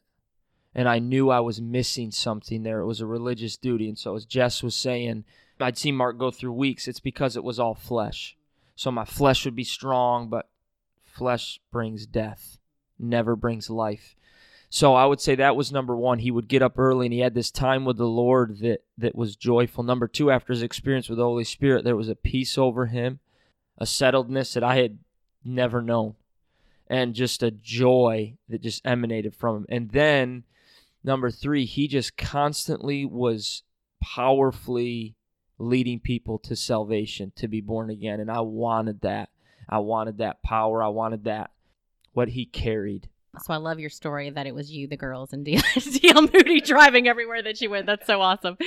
And 0.74 0.90
I 0.90 1.00
knew 1.00 1.30
I 1.30 1.40
was 1.40 1.62
missing 1.62 2.12
something 2.12 2.64
there. 2.64 2.80
It 2.80 2.86
was 2.86 3.02
a 3.02 3.06
religious 3.06 3.56
duty. 3.56 3.88
And 3.88 3.98
so, 3.98 4.16
as 4.16 4.26
Jess 4.26 4.62
was 4.62 4.76
saying, 4.76 5.24
I'd 5.60 5.78
seen 5.78 5.96
Marc 5.96 6.18
go 6.18 6.32
through 6.32 6.54
weeks. 6.54 6.88
It's 6.88 7.00
because 7.00 7.38
it 7.38 7.44
was 7.44 7.60
all 7.60 7.76
flesh. 7.76 8.36
So 8.76 8.92
my 8.92 9.06
flesh 9.06 9.46
would 9.46 9.56
be 9.56 9.64
strong, 9.64 10.28
but 10.28 10.50
flesh 11.04 11.62
brings 11.72 12.06
death, 12.06 12.58
never 13.00 13.36
brings 13.36 13.70
life. 13.70 14.16
So 14.70 14.96
I 14.96 15.06
would 15.06 15.22
say 15.22 15.36
that 15.36 15.56
was 15.56 15.72
number 15.72 15.96
one. 15.96 16.20
He 16.20 16.32
would 16.32 16.50
get 16.50 16.62
up 16.62 16.78
early 16.78 17.06
and 17.06 17.14
he 17.14 17.20
had 17.20 17.36
this 17.36 17.52
time 17.52 17.86
with 17.86 17.96
the 17.96 18.08
Lord 18.08 18.60
that, 18.60 18.84
that 18.98 19.16
was 19.16 19.38
joyful. 19.38 19.84
Number 19.84 20.08
two, 20.08 20.30
after 20.30 20.52
his 20.52 20.62
experience 20.62 21.08
with 21.08 21.18
the 21.18 21.24
Holy 21.24 21.46
Spirit, 21.46 21.86
there 21.86 21.96
was 21.96 22.10
a 22.10 22.16
peace 22.16 22.58
over 22.58 22.88
him, 22.88 23.20
a 23.78 23.86
settledness 23.86 24.54
that 24.54 24.64
I 24.64 24.76
had 24.76 24.98
never 25.46 25.82
known 25.82 26.16
and 26.88 27.14
just 27.14 27.44
a 27.44 27.52
joy 27.52 28.36
that 28.50 28.62
just 28.62 28.86
emanated 28.86 29.36
from 29.36 29.58
him. 29.58 29.66
And 29.70 29.90
then 29.92 30.44
number 31.04 31.32
three, 31.32 31.66
he 31.66 31.88
just 31.88 32.18
constantly 32.18 33.06
was 33.06 33.64
powerfully 34.02 35.16
leading 35.58 36.00
people 36.00 36.38
to 36.40 36.56
salvation, 36.56 37.32
to 37.38 37.48
be 37.48 37.62
born 37.62 37.90
again. 37.90 38.20
And 38.20 38.30
I 38.30 38.42
wanted 38.42 39.02
that. 39.02 39.30
I 39.68 39.80
wanted 39.80 40.20
that 40.20 40.44
power. 40.44 40.84
I 40.84 40.90
wanted 40.90 41.24
that, 41.24 41.52
what 42.14 42.30
he 42.30 42.46
carried. 42.46 43.10
So 43.44 43.54
I 43.54 43.58
love 43.58 43.80
your 43.80 43.90
story 43.90 44.30
that 44.30 44.48
it 44.48 44.56
was 44.56 44.72
you, 44.72 44.88
the 44.88 44.96
girls, 44.96 45.34
and 45.34 45.44
D.L. 45.44 46.22
Moody 46.34 46.62
driving 46.62 47.08
everywhere 47.08 47.44
that 47.44 47.58
she 47.58 47.68
went. 47.68 47.86
That's 47.86 48.08
so 48.08 48.22
awesome. 48.22 48.58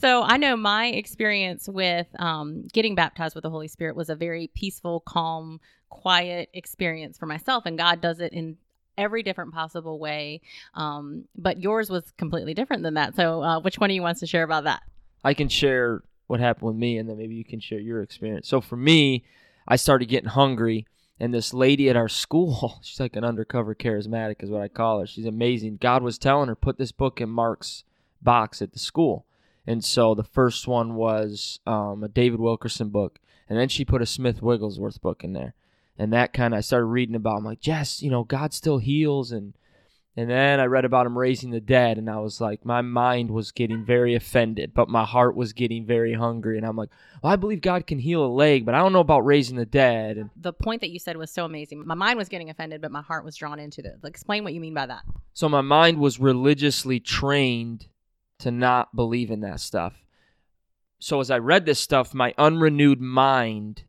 So 0.00 0.22
I 0.22 0.38
know 0.38 0.56
my 0.56 0.86
experience 0.86 1.68
with 1.68 2.06
um, 2.18 2.66
getting 2.72 2.94
baptized 2.94 3.34
with 3.34 3.42
the 3.42 3.50
Holy 3.50 3.68
Spirit 3.68 3.96
was 3.96 4.08
a 4.08 4.14
very 4.14 4.48
peaceful, 4.54 5.00
calm, 5.00 5.60
quiet 5.90 6.48
experience 6.54 7.18
for 7.18 7.26
myself, 7.26 7.66
and 7.66 7.76
God 7.76 8.00
does 8.00 8.18
it 8.18 8.32
in 8.32 8.56
every 8.96 9.22
different 9.22 9.52
possible 9.52 9.98
way. 9.98 10.40
Um, 10.74 11.24
but 11.36 11.58
yours 11.58 11.90
was 11.90 12.12
completely 12.16 12.54
different 12.54 12.82
than 12.82 12.94
that. 12.94 13.14
So 13.14 13.42
uh, 13.42 13.60
which 13.60 13.78
one 13.78 13.90
of 13.90 13.94
you 13.94 14.00
wants 14.00 14.20
to 14.20 14.26
share 14.26 14.42
about 14.42 14.64
that? 14.64 14.82
I 15.22 15.34
can 15.34 15.50
share 15.50 16.02
what 16.28 16.40
happened 16.40 16.68
with 16.68 16.76
me, 16.76 16.96
and 16.96 17.08
then 17.08 17.18
maybe 17.18 17.34
you 17.34 17.44
can 17.44 17.60
share 17.60 17.80
your 17.80 18.02
experience. 18.02 18.48
So 18.48 18.62
for 18.62 18.76
me, 18.76 19.24
I 19.68 19.76
started 19.76 20.06
getting 20.06 20.30
hungry 20.30 20.86
and 21.22 21.34
this 21.34 21.52
lady 21.52 21.90
at 21.90 21.96
our 21.96 22.08
school, 22.08 22.78
she's 22.82 22.98
like 22.98 23.16
an 23.16 23.24
undercover 23.24 23.74
charismatic, 23.74 24.42
is 24.42 24.50
what 24.50 24.62
I 24.62 24.68
call 24.68 25.00
her. 25.00 25.06
She's 25.06 25.26
amazing. 25.26 25.76
God 25.78 26.02
was 26.02 26.16
telling 26.16 26.48
her, 26.48 26.54
put 26.54 26.78
this 26.78 26.92
book 26.92 27.20
in 27.20 27.28
Marc's 27.28 27.84
box 28.22 28.62
at 28.62 28.72
the 28.72 28.78
school. 28.78 29.26
And 29.66 29.84
so 29.84 30.14
the 30.14 30.24
first 30.24 30.66
one 30.66 30.94
was 30.94 31.60
um, 31.66 32.02
a 32.02 32.08
David 32.08 32.40
Wilkerson 32.40 32.88
book. 32.88 33.18
And 33.48 33.58
then 33.58 33.68
she 33.68 33.84
put 33.84 34.02
a 34.02 34.06
Smith 34.06 34.42
Wigglesworth 34.42 35.00
book 35.00 35.24
in 35.24 35.32
there. 35.32 35.54
And 35.98 36.12
that 36.12 36.32
kind 36.32 36.54
of, 36.54 36.58
I 36.58 36.60
started 36.62 36.86
reading 36.86 37.14
about, 37.14 37.38
I'm 37.38 37.44
like, 37.44 37.60
Jess, 37.60 38.02
you 38.02 38.10
know, 38.10 38.24
God 38.24 38.54
still 38.54 38.78
heals. 38.78 39.32
And 39.32 39.54
and 40.16 40.28
then 40.28 40.58
I 40.58 40.64
read 40.64 40.84
about 40.84 41.06
him 41.06 41.16
raising 41.16 41.50
the 41.50 41.60
dead, 41.60 41.96
and 41.96 42.10
I 42.10 42.18
was 42.18 42.40
like, 42.40 42.64
my 42.64 42.82
mind 42.82 43.30
was 43.30 43.52
getting 43.52 43.84
very 43.84 44.16
offended, 44.16 44.74
but 44.74 44.88
my 44.88 45.04
heart 45.04 45.36
was 45.36 45.52
getting 45.52 45.86
very 45.86 46.12
hungry. 46.14 46.58
And 46.58 46.66
I'm 46.66 46.76
like, 46.76 46.90
well, 47.22 47.32
I 47.32 47.36
believe 47.36 47.60
God 47.60 47.86
can 47.86 48.00
heal 48.00 48.24
a 48.24 48.26
leg, 48.26 48.66
but 48.66 48.74
I 48.74 48.78
don't 48.78 48.92
know 48.92 49.00
about 49.00 49.24
raising 49.24 49.56
the 49.56 49.64
dead. 49.64 50.16
And 50.16 50.30
the 50.36 50.52
point 50.52 50.80
that 50.80 50.90
you 50.90 50.98
said 50.98 51.16
was 51.16 51.30
so 51.30 51.44
amazing. 51.44 51.86
My 51.86 51.94
mind 51.94 52.18
was 52.18 52.28
getting 52.28 52.50
offended, 52.50 52.80
but 52.80 52.90
my 52.90 53.02
heart 53.02 53.24
was 53.24 53.36
drawn 53.36 53.60
into 53.60 53.82
it. 53.82 53.98
Like, 54.02 54.10
explain 54.10 54.42
what 54.42 54.52
you 54.52 54.60
mean 54.60 54.74
by 54.74 54.86
that. 54.86 55.04
So 55.32 55.48
my 55.48 55.60
mind 55.60 55.98
was 55.98 56.18
religiously 56.18 56.98
trained 56.98 57.86
to 58.40 58.50
not 58.50 58.94
believe 58.94 59.30
in 59.30 59.40
that 59.40 59.60
stuff. 59.60 59.94
So 60.98 61.20
as 61.20 61.30
I 61.30 61.38
read 61.38 61.64
this 61.64 61.80
stuff, 61.80 62.12
my 62.12 62.34
unrenewed 62.36 63.00
mind 63.00 63.84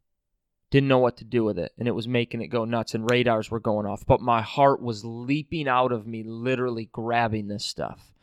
didn't 0.69 0.87
know 0.87 0.99
what 0.99 1.17
to 1.17 1.25
do 1.25 1.43
with 1.43 1.59
it 1.59 1.73
and 1.77 1.87
it 1.87 1.91
was 1.91 2.07
making 2.07 2.41
it 2.41 2.47
go 2.47 2.63
nuts 2.63 2.93
and 2.93 3.09
radars 3.11 3.51
were 3.51 3.59
going 3.59 3.85
off 3.85 4.05
but 4.05 4.21
my 4.21 4.41
heart 4.41 4.81
was 4.81 5.03
leaping 5.03 5.67
out 5.67 5.91
of 5.91 6.07
me 6.07 6.23
literally 6.23 6.85
grabbing 6.93 7.49
this 7.49 7.65
stuff 7.65 8.13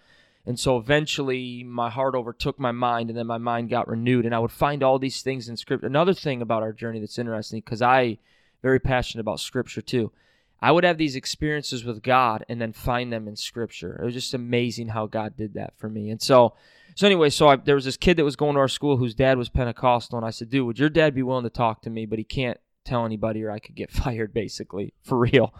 And 0.47 0.59
so 0.59 0.79
eventually 0.79 1.63
my 1.63 1.91
heart 1.91 2.15
overtook 2.15 2.59
my 2.59 2.73
mind 2.73 3.11
and 3.11 3.19
then 3.19 3.27
my 3.27 3.37
mind 3.37 3.69
got 3.69 3.87
renewed 3.87 4.25
and 4.25 4.35
I 4.35 4.39
would 4.39 4.51
find 4.51 4.83
all 4.83 4.99
these 4.99 5.21
things 5.21 5.47
in 5.47 5.59
scripture. 5.59 5.87
Another 5.87 6.15
thing 6.15 6.41
about 6.41 6.63
our 6.63 6.73
journey 6.73 7.01
that's 7.01 7.19
interesting 7.19 7.61
cuz 7.61 7.83
I 7.83 8.17
very 8.63 8.81
passionate 8.81 9.21
about 9.21 9.41
scripture 9.41 9.83
too. 9.83 10.11
I 10.61 10.73
would 10.73 10.85
have 10.85 10.99
these 10.99 11.17
experiences 11.17 11.85
with 11.85 12.03
God 12.03 12.45
and 12.49 12.61
then 12.61 12.73
find 12.73 13.13
them 13.13 13.29
in 13.29 13.37
scripture. 13.37 13.99
It 14.01 14.05
was 14.05 14.15
just 14.15 14.35
amazing 14.35 14.89
how 14.89 15.07
God 15.07 15.37
did 15.37 15.55
that 15.55 15.75
for 15.77 15.89
me. 15.89 16.11
And 16.11 16.21
so 16.21 16.55
so 16.95 17.07
anyway, 17.07 17.31
so 17.31 17.49
I, 17.49 17.57
there 17.57 17.77
was 17.77 17.85
this 17.85 17.97
kid 17.97 18.17
that 18.17 18.25
was 18.25 18.35
going 18.35 18.55
to 18.55 18.61
our 18.61 18.67
school 18.67 18.97
whose 18.97 19.15
dad 19.15 19.39
was 19.39 19.49
Pentecostal 19.49 20.19
and 20.19 20.27
I 20.27 20.31
said, 20.31 20.51
"Dude, 20.51 20.67
would 20.67 20.79
your 20.79 20.89
dad 20.89 21.15
be 21.15 21.23
willing 21.23 21.45
to 21.45 21.51
talk 21.51 21.83
to 21.83 21.91
me, 21.91 22.07
but 22.07 22.19
he 22.19 22.25
can't 22.25 22.59
tell 22.85 23.05
anybody 23.05 23.45
or 23.45 23.51
I 23.51 23.61
could 23.61 23.77
get 23.77 23.91
fired 23.93 24.35
basically, 24.35 24.95
for 25.03 25.19
real." 25.19 25.55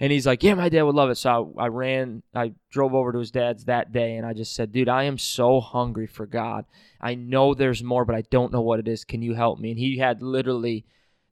And 0.00 0.12
he's 0.12 0.26
like, 0.26 0.42
Yeah, 0.42 0.54
my 0.54 0.68
dad 0.68 0.82
would 0.82 0.94
love 0.94 1.10
it. 1.10 1.16
So 1.16 1.54
I, 1.58 1.64
I 1.64 1.68
ran, 1.68 2.22
I 2.34 2.52
drove 2.70 2.94
over 2.94 3.12
to 3.12 3.18
his 3.18 3.30
dad's 3.30 3.64
that 3.64 3.92
day 3.92 4.16
and 4.16 4.26
I 4.26 4.32
just 4.32 4.54
said, 4.54 4.72
Dude, 4.72 4.88
I 4.88 5.04
am 5.04 5.18
so 5.18 5.60
hungry 5.60 6.06
for 6.06 6.26
God. 6.26 6.64
I 7.00 7.14
know 7.14 7.54
there's 7.54 7.82
more, 7.82 8.04
but 8.04 8.16
I 8.16 8.22
don't 8.22 8.52
know 8.52 8.60
what 8.60 8.80
it 8.80 8.88
is. 8.88 9.04
Can 9.04 9.22
you 9.22 9.34
help 9.34 9.58
me? 9.58 9.70
And 9.70 9.78
he 9.78 9.98
had 9.98 10.22
literally, 10.22 10.84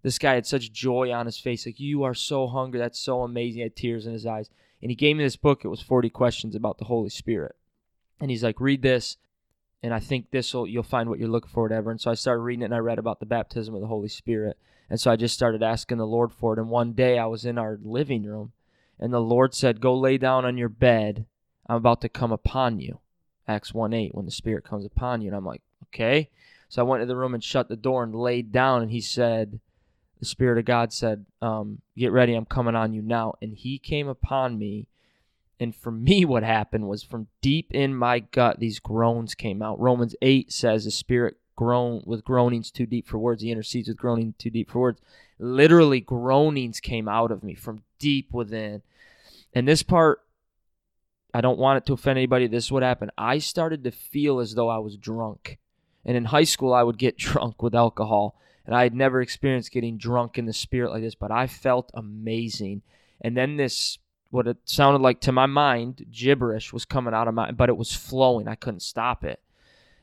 this 0.03 0.19
guy 0.19 0.35
had 0.35 0.47
such 0.47 0.73
joy 0.73 1.13
on 1.13 1.27
his 1.27 1.39
face. 1.39 1.67
Like, 1.67 1.81
You 1.81 2.03
are 2.03 2.15
so 2.15 2.49
hungry. 2.49 2.81
That's 2.81 2.99
so 2.99 3.23
amazing. 3.23 3.57
He 3.57 3.63
had 3.63 3.77
tears 3.77 4.07
in 4.07 4.13
his 4.13 4.27
eyes. 4.27 4.51
And 4.81 4.91
he 4.91 4.97
gave 4.97 5.17
me 5.17 5.25
this 5.25 5.37
book. 5.37 5.65
It 5.65 5.69
was 5.69 5.81
40 5.81 6.11
questions 6.11 6.55
about 6.57 6.79
the 6.79 6.87
Holy 6.87 7.09
Spirit. 7.09 7.55
And 8.21 8.31
he's 8.31 8.43
like, 8.43 8.61
Read 8.61 8.83
this. 8.83 9.17
And 9.83 9.93
I 9.93 9.99
think 9.99 10.31
this 10.31 10.55
will, 10.55 10.67
you'll 10.67 10.85
find 10.85 11.09
what 11.09 11.19
you're 11.19 11.29
looking 11.29 11.51
for, 11.51 11.65
whatever. 11.65 11.91
And 11.91 12.01
so 12.01 12.11
I 12.11 12.15
started 12.15 12.43
reading 12.43 12.63
it 12.63 12.67
and 12.67 12.75
I 12.75 12.79
read 12.79 12.99
about 12.99 13.19
the 13.19 13.27
baptism 13.27 13.75
of 13.75 13.81
the 13.81 13.89
Holy 13.89 14.09
Spirit. 14.09 14.57
And 14.89 15.01
so 15.01 15.11
I 15.11 15.17
just 15.17 15.35
started 15.35 15.63
asking 15.63 15.99
the 15.99 16.07
Lord 16.07 16.31
for 16.33 16.53
it. 16.53 16.59
And 16.59 16.69
one 16.69 16.93
day 16.93 17.19
I 17.19 17.27
was 17.27 17.45
in 17.45 17.59
our 17.59 17.79
living 17.83 18.25
room, 18.25 18.53
and 19.01 19.13
the 19.13 19.21
Lord 19.21 19.55
said, 19.55 19.81
Go 19.81 19.97
lay 19.97 20.19
down 20.19 20.45
on 20.45 20.59
your 20.59 20.69
bed. 20.69 21.27
I'm 21.67 21.77
about 21.77 22.01
to 22.03 22.09
come 22.09 22.31
upon 22.31 22.79
you. 22.79 23.01
Acts 23.49 23.73
1 23.75 23.93
8, 23.93 24.15
when 24.15 24.27
the 24.27 24.31
Spirit 24.31 24.65
comes 24.65 24.85
upon 24.85 25.21
you. 25.21 25.29
And 25.29 25.37
I'm 25.37 25.47
like, 25.47 25.63
Okay. 25.85 26.29
So 26.69 26.83
I 26.83 26.85
went 26.85 27.03
to 27.03 27.07
the 27.07 27.17
room 27.17 27.35
and 27.35 27.43
shut 27.43 27.69
the 27.69 27.77
door 27.77 28.03
and 28.03 28.15
laid 28.15 28.53
down. 28.53 28.83
And 28.83 28.91
he 28.91 29.01
said, 29.01 29.61
The 30.23 30.27
Spirit 30.27 30.57
of 30.61 30.67
God 30.67 30.93
said, 30.93 31.27
um, 31.41 31.81
Get 31.97 32.13
ready. 32.13 32.35
I'm 32.35 32.45
coming 32.45 32.77
on 32.77 32.93
you 32.93 33.03
now. 33.03 33.35
And 33.43 33.53
he 33.53 33.77
came 33.77 34.07
upon 34.07 34.57
me. 34.57 34.87
And 35.59 35.75
for 35.75 35.91
me, 35.91 36.25
what 36.25 36.45
happened 36.45 36.87
was 36.87 37.03
from 37.03 37.27
deep 37.41 37.73
in 37.73 37.93
my 37.93 38.21
gut, 38.21 38.61
these 38.61 38.79
groans 38.79 39.35
came 39.35 39.63
out. 39.63 39.81
Romans 39.81 40.15
8 40.23 40.53
says 40.53 40.85
the 40.85 40.93
Spirit 40.93 41.39
groan 41.57 42.05
with 42.07 42.23
groanings 42.23 42.71
too 42.71 42.87
deep 42.87 43.09
for 43.09 43.19
words. 43.19 43.43
He 43.43 43.51
intercedes 43.51 43.89
with 43.89 43.97
groaning 43.97 44.35
too 44.39 44.49
deep 44.49 44.71
for 44.71 44.79
words. 44.79 45.01
Literally, 45.41 45.99
groanings 45.99 46.79
came 46.79 47.09
out 47.09 47.33
of 47.33 47.43
me 47.43 47.57
from 47.57 47.83
deep 47.99 48.33
within. 48.33 48.83
And 49.53 49.67
this 49.67 49.83
part, 49.83 50.21
I 51.35 51.41
don't 51.41 51.59
want 51.59 51.79
it 51.79 51.87
to 51.87 51.95
offend 51.95 52.17
anybody. 52.17 52.47
This 52.47 52.67
is 52.67 52.71
what 52.71 52.85
happened. 52.85 53.11
I 53.19 53.39
started 53.39 53.83
to 53.83 53.91
feel 53.91 54.39
as 54.39 54.55
though 54.55 54.69
I 54.69 54.79
was 54.79 54.97
drunk. 54.97 55.59
And 56.05 56.17
in 56.17 56.27
high 56.27 56.45
school, 56.45 56.73
I 56.73 56.85
would 56.85 56.97
get 56.97 57.19
drunk 57.19 57.61
with 57.61 57.75
alcohol. 57.75 58.37
And 58.67 58.75
I 58.75 58.85
had 58.85 58.95
never 58.95 59.21
experienced 59.21 59.73
getting 59.73 59.97
drunk 59.97 60.39
in 60.39 60.47
the 60.47 60.53
spirit 60.53 60.93
like 60.93 61.03
this, 61.03 61.15
but 61.15 61.31
I 61.31 61.47
felt 61.47 61.91
amazing. 61.95 62.83
And 63.21 63.37
then 63.37 63.57
this, 63.57 63.99
what 64.31 64.47
it 64.47 64.59
sounded 64.65 65.03
like 65.03 65.21
to 65.23 65.33
my 65.33 65.47
mind, 65.47 66.07
gibberish 66.11 66.73
was 66.73 66.85
coming 66.85 67.15
out 67.15 67.29
of 67.29 67.35
my, 67.35 67.51
but 67.51 67.69
it 67.69 67.77
was 67.77 67.95
flowing. 67.95 68.47
I 68.47 68.55
couldn't 68.55 68.81
stop 68.81 69.25
it. 69.25 69.41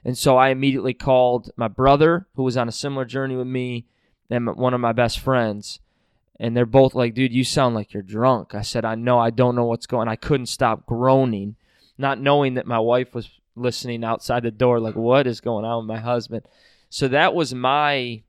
And 0.04 0.18
so 0.18 0.38
I 0.38 0.50
immediately 0.50 0.94
called 0.94 1.52
my 1.56 1.68
brother, 1.68 2.28
who 2.36 2.44
was 2.44 2.58
on 2.58 2.70
a 2.70 2.74
similar 2.74 3.06
journey 3.06 3.36
with 3.36 3.48
me, 3.48 3.86
and 4.30 4.56
one 4.56 4.74
of 4.74 4.82
my 4.82 4.94
best 4.94 5.20
friends. 5.20 5.80
And 6.40 6.56
they're 6.56 6.66
both 6.66 6.96
like, 6.96 7.14
dude, 7.14 7.34
you 7.34 7.44
sound 7.44 7.76
like 7.76 7.94
you're 7.94 8.04
drunk. 8.04 8.56
I 8.56 8.62
said, 8.62 8.86
I 8.86 8.96
know, 8.96 9.20
I 9.20 9.30
don't 9.30 9.56
know 9.56 9.66
what's 9.66 9.88
going 9.88 10.08
I 10.08 10.16
couldn't 10.16 10.46
stop 10.46 10.86
groaning, 10.86 11.56
not 11.98 12.20
knowing 12.20 12.54
that 12.54 12.66
my 12.66 12.80
wife 12.80 13.14
was 13.14 13.30
listening 13.56 14.06
outside 14.06 14.44
the 14.44 14.52
door, 14.52 14.80
like, 14.80 14.96
what 14.96 15.28
is 15.28 15.42
going 15.42 15.66
on 15.66 15.80
with 15.80 15.88
my 15.88 16.00
husband? 16.00 16.44
So 16.90 17.10
that 17.10 17.36
was 17.36 17.54
my 17.54 18.22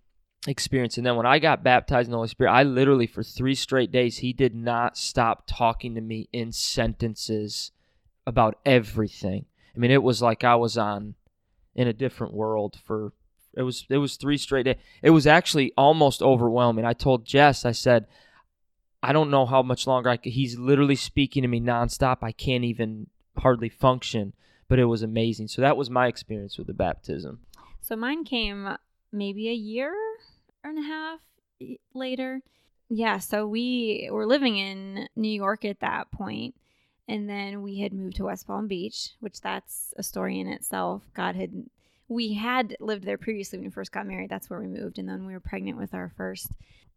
experience. 0.46 0.96
And 0.96 1.06
then 1.06 1.16
when 1.16 1.26
I 1.26 1.38
got 1.38 1.62
baptized 1.62 2.06
in 2.06 2.12
the 2.12 2.16
Holy 2.16 2.28
Spirit, 2.28 2.52
I 2.52 2.62
literally, 2.62 3.06
for 3.06 3.22
three 3.22 3.54
straight 3.54 3.92
days, 3.92 4.18
he 4.18 4.32
did 4.32 4.54
not 4.54 4.96
stop 4.96 5.44
talking 5.46 5.94
to 5.94 6.00
me 6.00 6.28
in 6.32 6.52
sentences 6.52 7.72
about 8.26 8.58
everything. 8.64 9.46
I 9.74 9.78
mean, 9.78 9.90
it 9.90 10.02
was 10.02 10.22
like 10.22 10.44
I 10.44 10.56
was 10.56 10.76
on 10.76 11.14
in 11.74 11.86
a 11.86 11.92
different 11.92 12.34
world 12.34 12.78
for 12.84 13.12
it 13.54 13.62
was 13.62 13.84
it 13.88 13.98
was 13.98 14.16
three 14.16 14.36
straight 14.36 14.64
days. 14.64 14.76
It 15.02 15.10
was 15.10 15.26
actually 15.26 15.72
almost 15.76 16.22
overwhelming. 16.22 16.84
I 16.84 16.92
told 16.92 17.24
Jess, 17.26 17.64
I 17.64 17.72
said, 17.72 18.06
I 19.02 19.12
don't 19.12 19.30
know 19.30 19.46
how 19.46 19.62
much 19.62 19.86
longer 19.86 20.08
I 20.08 20.16
could. 20.16 20.32
He's 20.32 20.58
literally 20.58 20.96
speaking 20.96 21.42
to 21.42 21.48
me 21.48 21.60
nonstop. 21.60 22.18
I 22.22 22.32
can't 22.32 22.64
even 22.64 23.08
hardly 23.38 23.68
function, 23.68 24.34
but 24.68 24.78
it 24.78 24.84
was 24.84 25.02
amazing. 25.02 25.48
So 25.48 25.62
that 25.62 25.76
was 25.76 25.90
my 25.90 26.06
experience 26.06 26.58
with 26.58 26.66
the 26.66 26.74
baptism. 26.74 27.40
So 27.80 27.96
mine 27.96 28.24
came 28.24 28.76
maybe 29.12 29.48
a 29.48 29.54
year 29.54 29.94
and 30.64 30.78
a 30.78 30.82
half 30.82 31.20
later. 31.94 32.42
Yeah, 32.88 33.18
so 33.18 33.46
we 33.46 34.08
were 34.10 34.26
living 34.26 34.56
in 34.56 35.08
New 35.14 35.30
York 35.30 35.64
at 35.64 35.80
that 35.80 36.10
point, 36.10 36.56
and 37.08 37.28
then 37.28 37.62
we 37.62 37.80
had 37.80 37.92
moved 37.92 38.16
to 38.16 38.24
West 38.24 38.46
Palm 38.46 38.66
Beach, 38.66 39.10
which 39.20 39.40
that's 39.40 39.94
a 39.96 40.02
story 40.02 40.40
in 40.40 40.48
itself. 40.48 41.02
God 41.14 41.36
had 41.36 41.66
we 42.08 42.34
had 42.34 42.76
lived 42.80 43.04
there 43.04 43.18
previously 43.18 43.58
when 43.58 43.66
we 43.66 43.70
first 43.70 43.92
got 43.92 44.06
married. 44.06 44.30
That's 44.30 44.50
where 44.50 44.58
we 44.58 44.66
moved, 44.66 44.98
and 44.98 45.08
then 45.08 45.24
we 45.26 45.32
were 45.32 45.40
pregnant 45.40 45.78
with 45.78 45.94
our 45.94 46.12
first 46.16 46.48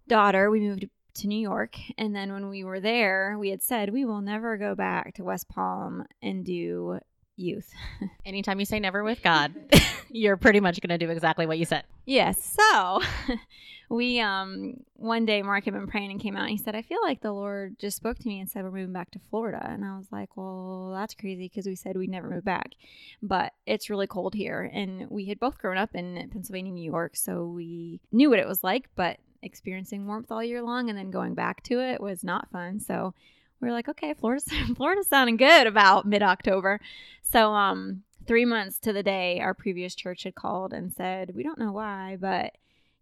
daughter. 0.08 0.50
We 0.50 0.60
moved 0.60 0.90
to 1.16 1.28
New 1.28 1.40
York, 1.40 1.78
and 1.98 2.16
then 2.16 2.34
when 2.34 2.50
we 2.50 2.64
were 2.64 2.80
there, 2.80 3.38
we 3.40 3.50
had 3.50 3.62
said 3.62 3.94
we 3.94 4.06
will 4.06 4.22
never 4.22 4.58
go 4.58 4.74
back 4.74 5.14
to 5.16 5.24
West 5.24 5.48
Palm 5.48 6.06
and 6.24 6.44
do 6.44 7.00
youth. 7.36 7.70
Anytime 8.26 8.60
you 8.60 8.66
say 8.66 8.80
never 8.80 9.04
with 9.04 9.22
God, 9.22 9.54
you're 10.14 10.38
pretty 10.38 10.60
much 10.60 10.80
going 10.80 10.98
to 10.98 11.04
do 11.04 11.12
exactly 11.12 11.46
what 11.48 11.58
you 11.58 11.66
said. 11.66 11.84
Yes. 12.06 12.58
So 12.72 13.02
we 13.90 14.20
um 14.20 14.76
one 14.94 15.26
day 15.26 15.42
Marc 15.42 15.66
had 15.66 15.74
been 15.74 15.88
praying 15.88 16.12
and 16.12 16.22
came 16.22 16.36
out 16.36 16.44
and 16.44 16.52
he 16.52 16.58
said, 16.58 16.76
I 16.76 16.84
feel 16.84 17.00
like 17.02 17.22
the 17.22 17.32
Lord 17.32 17.78
just 17.80 17.98
spoke 17.98 18.20
to 18.20 18.28
me 18.28 18.40
and 18.40 18.50
said 18.50 18.64
we're 18.64 18.72
moving 18.72 18.94
back 18.94 19.10
to 19.12 19.20
Florida. 19.30 19.66
And 19.68 19.84
I 19.84 19.98
was 19.98 20.08
like, 20.12 20.38
Well, 20.38 20.92
that's 20.94 21.16
crazy 21.16 21.50
because 21.50 21.66
we 21.66 21.76
said 21.76 21.98
we'd 21.98 22.12
never 22.12 22.30
move 22.30 22.46
back. 22.46 22.74
But 23.22 23.54
it's 23.66 23.90
really 23.90 24.08
cold 24.08 24.36
here. 24.36 24.70
And 24.72 25.10
we 25.10 25.26
had 25.26 25.40
both 25.40 25.58
grown 25.58 25.78
up 25.78 25.96
in 25.96 26.30
Pennsylvania, 26.32 26.72
New 26.72 26.90
York, 26.90 27.16
so 27.16 27.48
we 27.48 28.00
knew 28.12 28.30
what 28.30 28.40
it 28.40 28.48
was 28.48 28.64
like, 28.64 28.90
but 28.96 29.18
experiencing 29.42 30.08
warmth 30.08 30.32
all 30.32 30.44
year 30.44 30.62
long 30.62 30.90
and 30.90 30.98
then 30.98 31.12
going 31.12 31.34
back 31.34 31.62
to 31.64 31.80
it 31.82 32.00
was 32.00 32.24
not 32.24 32.50
fun. 32.52 32.80
So 32.80 33.14
we 33.60 33.68
were 33.68 33.74
like, 33.74 33.90
okay, 33.90 34.14
Florida's 34.14 34.48
Florida's 34.76 35.08
sounding 35.08 35.38
good 35.38 35.66
about 35.68 36.06
mid 36.06 36.22
October. 36.22 36.80
So 37.24 37.52
um 37.52 38.04
three 38.26 38.46
months 38.46 38.80
to 38.80 38.94
the 38.94 39.04
day 39.04 39.40
our 39.40 39.54
previous 39.54 39.96
church 39.96 40.24
had 40.24 40.36
called 40.36 40.74
and 40.74 40.94
said, 40.94 41.36
We 41.36 41.44
don't 41.44 41.60
know 41.60 41.72
why, 41.72 42.18
but 42.20 42.54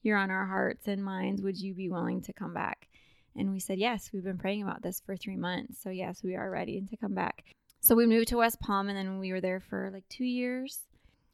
you're 0.04 0.18
on 0.18 0.32
our 0.32 0.46
hearts 0.46 0.88
and 0.88 1.04
minds. 1.04 1.42
Would 1.42 1.60
you 1.60 1.74
be 1.74 1.90
willing 1.90 2.22
to 2.24 2.34
come 2.34 2.54
back? 2.54 2.88
And 3.36 3.52
we 3.52 3.60
said, 3.60 3.80
Yes, 3.80 4.10
we've 4.12 4.24
been 4.24 4.38
praying 4.38 4.64
about 4.64 4.82
this 4.82 5.02
for 5.06 5.16
three 5.16 5.38
months. 5.38 5.82
So, 5.82 5.90
yes, 5.90 6.24
we 6.24 6.36
are 6.36 6.50
ready 6.50 6.82
to 6.90 6.98
come 6.98 7.14
back. 7.14 7.44
So, 7.80 7.96
we 7.96 8.06
moved 8.06 8.30
to 8.30 8.38
West 8.38 8.60
Palm 8.60 8.90
and 8.90 8.98
then 8.98 9.20
we 9.20 9.32
were 9.32 9.42
there 9.42 9.60
for 9.60 9.90
like 9.94 10.08
two 10.10 10.26
years. 10.26 10.80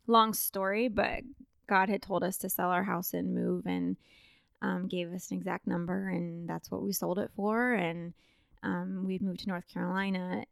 Long 0.05 0.33
story, 0.33 0.87
but 0.87 1.21
God 1.67 1.89
had 1.89 2.01
told 2.01 2.23
us 2.23 2.37
to 2.37 2.49
sell 2.49 2.69
our 2.69 2.83
house 2.83 3.13
and 3.13 3.33
move 3.33 3.65
and 3.65 3.97
um, 4.61 4.87
gave 4.87 5.11
us 5.13 5.31
an 5.31 5.37
exact 5.37 5.67
number. 5.67 6.09
And 6.09 6.47
that's 6.47 6.71
what 6.71 6.81
we 6.81 6.93
sold 6.93 7.19
it 7.19 7.31
for. 7.35 7.73
And 7.73 8.13
um, 8.63 9.03
we 9.05 9.19
moved 9.19 9.41
to 9.41 9.49
North 9.49 9.67
Carolina 9.67 10.45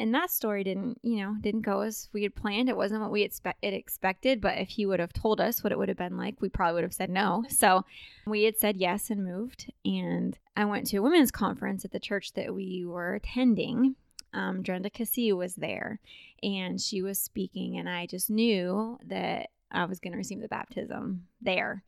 and 0.00 0.14
that 0.14 0.30
story 0.30 0.64
didn't 0.64 0.98
you 1.02 1.16
know 1.16 1.36
didn't 1.40 1.62
go 1.62 1.80
as 1.80 2.08
we 2.12 2.22
had 2.22 2.34
planned. 2.34 2.68
It 2.68 2.76
wasn't 2.76 3.02
what 3.02 3.10
we 3.10 3.22
expect 3.22 3.58
it 3.62 3.74
expected 3.74 4.40
but 4.40 4.58
if 4.58 4.68
he 4.68 4.86
would 4.86 5.00
have 5.00 5.12
told 5.12 5.40
us 5.40 5.62
what 5.62 5.72
it 5.72 5.78
would 5.78 5.88
have 5.88 5.98
been 5.98 6.16
like 6.16 6.40
we 6.40 6.48
probably 6.48 6.74
would 6.74 6.84
have 6.84 6.94
said 6.94 7.10
no. 7.10 7.44
So 7.58 7.84
we 8.26 8.44
had 8.44 8.56
said 8.56 8.76
yes 8.76 9.10
and 9.10 9.24
moved. 9.24 9.72
And 9.84 10.38
i 10.56 10.64
went 10.64 10.86
to 10.88 10.98
a 10.98 11.02
women's 11.02 11.30
conference 11.30 11.84
at 11.84 11.90
the 11.90 12.00
church 12.00 12.32
that 12.34 12.54
we 12.54 12.84
were 12.86 13.14
attending. 13.14 13.96
Um, 14.34 14.62
Drenda 14.62 14.90
Keesee 14.90 15.34
was 15.34 15.54
there 15.54 16.00
and 16.42 16.78
she 16.80 17.00
was 17.00 17.18
speaking 17.18 17.78
and 17.78 17.88
I 17.88 18.06
just 18.06 18.28
knew 18.28 18.98
that 19.06 19.48
I 19.70 19.86
was 19.86 20.00
going 20.00 20.12
to 20.12 20.18
receive 20.18 20.40
the 20.40 20.48
baptism 20.48 21.26
there 21.40 21.82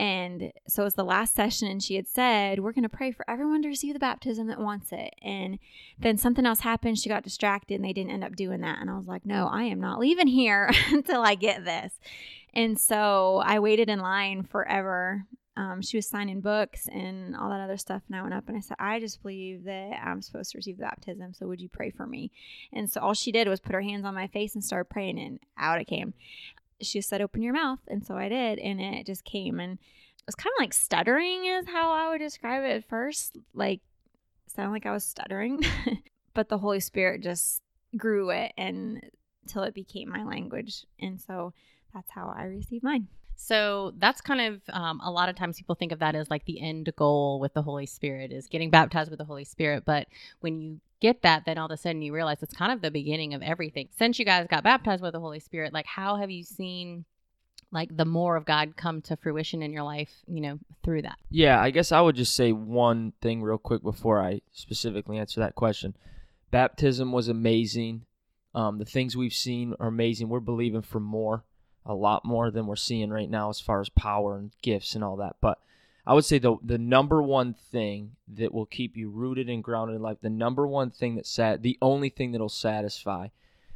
and 0.00 0.50
so 0.66 0.80
it 0.80 0.86
was 0.86 0.94
the 0.94 1.04
last 1.04 1.34
session, 1.34 1.68
and 1.68 1.82
she 1.82 1.96
had 1.96 2.08
said, 2.08 2.60
We're 2.60 2.72
going 2.72 2.84
to 2.84 2.88
pray 2.88 3.12
for 3.12 3.28
everyone 3.28 3.60
to 3.60 3.68
receive 3.68 3.92
the 3.92 3.98
baptism 3.98 4.46
that 4.46 4.58
wants 4.58 4.92
it. 4.92 5.12
And 5.20 5.58
then 5.98 6.16
something 6.16 6.46
else 6.46 6.60
happened. 6.60 6.98
She 6.98 7.10
got 7.10 7.22
distracted, 7.22 7.74
and 7.74 7.84
they 7.84 7.92
didn't 7.92 8.12
end 8.12 8.24
up 8.24 8.34
doing 8.34 8.62
that. 8.62 8.78
And 8.80 8.88
I 8.88 8.96
was 8.96 9.06
like, 9.06 9.26
No, 9.26 9.46
I 9.52 9.64
am 9.64 9.78
not 9.78 10.00
leaving 10.00 10.26
here 10.26 10.70
until 10.90 11.20
I 11.20 11.34
get 11.34 11.66
this. 11.66 11.92
And 12.54 12.80
so 12.80 13.42
I 13.44 13.58
waited 13.58 13.90
in 13.90 13.98
line 13.98 14.42
forever. 14.42 15.26
Um, 15.58 15.82
she 15.82 15.98
was 15.98 16.08
signing 16.08 16.40
books 16.40 16.88
and 16.90 17.36
all 17.36 17.50
that 17.50 17.60
other 17.60 17.76
stuff. 17.76 18.00
And 18.08 18.16
I 18.16 18.22
went 18.22 18.32
up 18.32 18.48
and 18.48 18.56
I 18.56 18.60
said, 18.60 18.78
I 18.80 19.00
just 19.00 19.20
believe 19.20 19.64
that 19.64 20.00
I'm 20.02 20.22
supposed 20.22 20.52
to 20.52 20.58
receive 20.58 20.78
the 20.78 20.84
baptism. 20.84 21.34
So 21.34 21.46
would 21.46 21.60
you 21.60 21.68
pray 21.68 21.90
for 21.90 22.06
me? 22.06 22.30
And 22.72 22.90
so 22.90 23.02
all 23.02 23.12
she 23.12 23.32
did 23.32 23.48
was 23.48 23.60
put 23.60 23.74
her 23.74 23.82
hands 23.82 24.06
on 24.06 24.14
my 24.14 24.28
face 24.28 24.54
and 24.54 24.64
started 24.64 24.88
praying, 24.88 25.20
and 25.20 25.40
out 25.58 25.78
it 25.78 25.88
came 25.88 26.14
she 26.82 27.00
said, 27.00 27.20
open 27.20 27.42
your 27.42 27.54
mouth. 27.54 27.80
And 27.88 28.04
so 28.04 28.16
I 28.16 28.28
did, 28.28 28.58
and 28.58 28.80
it 28.80 29.06
just 29.06 29.24
came. 29.24 29.60
And 29.60 29.74
it 29.74 30.26
was 30.26 30.34
kind 30.34 30.52
of 30.56 30.62
like 30.62 30.72
stuttering, 30.72 31.46
is 31.46 31.66
how 31.68 31.92
I 31.92 32.10
would 32.10 32.18
describe 32.18 32.64
it 32.64 32.70
at 32.70 32.88
first. 32.88 33.38
Like, 33.54 33.80
sounded 34.46 34.72
like 34.72 34.86
I 34.86 34.92
was 34.92 35.04
stuttering. 35.04 35.62
but 36.34 36.48
the 36.48 36.58
Holy 36.58 36.80
Spirit 36.80 37.22
just 37.22 37.62
grew 37.96 38.30
it 38.30 38.52
and 38.56 39.02
till 39.46 39.62
it 39.62 39.74
became 39.74 40.08
my 40.10 40.24
language. 40.24 40.86
And 41.00 41.20
so 41.20 41.52
that's 41.92 42.10
how 42.10 42.32
I 42.36 42.44
received 42.44 42.84
mine. 42.84 43.08
So 43.36 43.94
that's 43.96 44.20
kind 44.20 44.40
of 44.40 44.60
um, 44.72 45.00
a 45.02 45.10
lot 45.10 45.30
of 45.30 45.36
times 45.36 45.56
people 45.56 45.74
think 45.74 45.92
of 45.92 46.00
that 46.00 46.14
as 46.14 46.28
like 46.28 46.44
the 46.44 46.60
end 46.60 46.92
goal 46.96 47.40
with 47.40 47.54
the 47.54 47.62
Holy 47.62 47.86
Spirit 47.86 48.32
is 48.32 48.46
getting 48.46 48.70
baptized 48.70 49.10
with 49.10 49.18
the 49.18 49.24
Holy 49.24 49.44
Spirit. 49.44 49.84
But 49.86 50.08
when 50.40 50.60
you 50.60 50.80
get 51.00 51.22
that, 51.22 51.44
then 51.44 51.58
all 51.58 51.66
of 51.66 51.72
a 51.72 51.76
sudden 51.76 52.02
you 52.02 52.12
realize 52.12 52.42
it's 52.42 52.54
kind 52.54 52.72
of 52.72 52.82
the 52.82 52.90
beginning 52.90 53.34
of 53.34 53.42
everything. 53.42 53.88
Since 53.98 54.18
you 54.18 54.24
guys 54.24 54.46
got 54.48 54.64
baptized 54.64 55.02
with 55.02 55.12
the 55.12 55.20
Holy 55.20 55.40
Spirit, 55.40 55.72
like 55.72 55.86
how 55.86 56.16
have 56.16 56.30
you 56.30 56.44
seen 56.44 57.04
like 57.72 57.96
the 57.96 58.04
more 58.04 58.36
of 58.36 58.44
God 58.44 58.76
come 58.76 59.00
to 59.02 59.16
fruition 59.16 59.62
in 59.62 59.72
your 59.72 59.82
life, 59.82 60.10
you 60.26 60.40
know, 60.40 60.58
through 60.82 61.02
that? 61.02 61.18
Yeah, 61.30 61.60
I 61.60 61.70
guess 61.70 61.92
I 61.92 62.00
would 62.00 62.16
just 62.16 62.34
say 62.34 62.52
one 62.52 63.12
thing 63.20 63.42
real 63.42 63.58
quick 63.58 63.82
before 63.82 64.20
I 64.20 64.42
specifically 64.52 65.18
answer 65.18 65.40
that 65.40 65.54
question. 65.54 65.96
Baptism 66.50 67.12
was 67.12 67.28
amazing. 67.28 68.02
Um, 68.54 68.78
the 68.78 68.84
things 68.84 69.16
we've 69.16 69.32
seen 69.32 69.74
are 69.78 69.88
amazing. 69.88 70.28
We're 70.28 70.40
believing 70.40 70.82
for 70.82 70.98
more, 70.98 71.44
a 71.86 71.94
lot 71.94 72.24
more 72.24 72.50
than 72.50 72.66
we're 72.66 72.76
seeing 72.76 73.10
right 73.10 73.30
now 73.30 73.50
as 73.50 73.60
far 73.60 73.80
as 73.80 73.88
power 73.88 74.36
and 74.36 74.50
gifts 74.62 74.94
and 74.96 75.04
all 75.04 75.16
that. 75.16 75.36
But 75.40 75.58
I 76.10 76.12
would 76.12 76.24
say 76.24 76.40
the 76.40 76.56
the 76.64 76.76
number 76.76 77.22
one 77.22 77.54
thing 77.54 78.16
that 78.34 78.52
will 78.52 78.66
keep 78.66 78.96
you 78.96 79.10
rooted 79.10 79.48
and 79.48 79.62
grounded 79.62 79.94
in 79.94 80.02
life, 80.02 80.16
the 80.20 80.28
number 80.28 80.66
one 80.66 80.90
thing 80.90 81.14
that 81.14 81.24
sat, 81.24 81.62
the 81.62 81.78
only 81.80 82.08
thing 82.08 82.32
that'll 82.32 82.48
satisfy, 82.48 83.28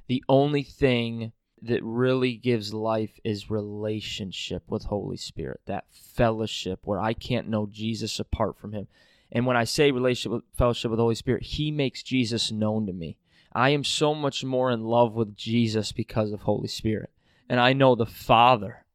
the 0.09 0.25
only 0.29 0.65
thing 0.65 1.31
that 1.63 1.81
really 1.85 2.35
gives 2.35 2.75
life 2.75 3.21
is 3.23 3.53
relationship 3.53 4.65
with 4.67 4.87
Holy 4.87 5.17
Spirit, 5.17 5.61
that 5.67 5.85
fellowship 5.93 6.81
where 6.83 6.99
I 6.99 7.13
can't 7.13 7.49
know 7.49 7.69
Jesus 7.71 8.19
apart 8.19 8.59
from 8.59 8.73
him. 8.73 8.89
And 9.31 9.47
when 9.47 9.57
I 9.57 9.63
say 9.63 9.93
relationship 9.93 10.33
with 10.33 10.43
fellowship 10.59 10.91
with 10.91 10.99
Holy 10.99 11.15
Spirit, 11.15 11.45
he 11.45 11.71
makes 11.71 12.03
Jesus 12.03 12.51
known 12.51 12.85
to 12.89 12.93
me. 12.93 13.17
I 13.53 13.71
am 13.71 13.85
so 13.85 14.13
much 14.13 14.43
more 14.43 14.73
in 14.73 14.83
love 14.83 15.15
with 15.15 15.37
Jesus 15.37 15.93
because 15.93 16.33
of 16.33 16.41
Holy 16.41 16.67
Spirit. 16.67 17.11
And 17.49 17.61
I 17.61 17.75
know 17.75 17.95
the 17.95 18.07
Father 18.07 18.87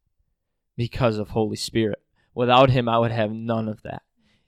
because 0.76 1.18
of 1.18 1.30
Holy 1.30 1.56
Spirit. 1.56 2.02
Without 2.40 2.70
him, 2.70 2.88
I 2.88 2.98
would 2.98 3.12
have 3.12 3.34
none 3.34 3.68
of 3.68 3.82
that. 3.82 4.02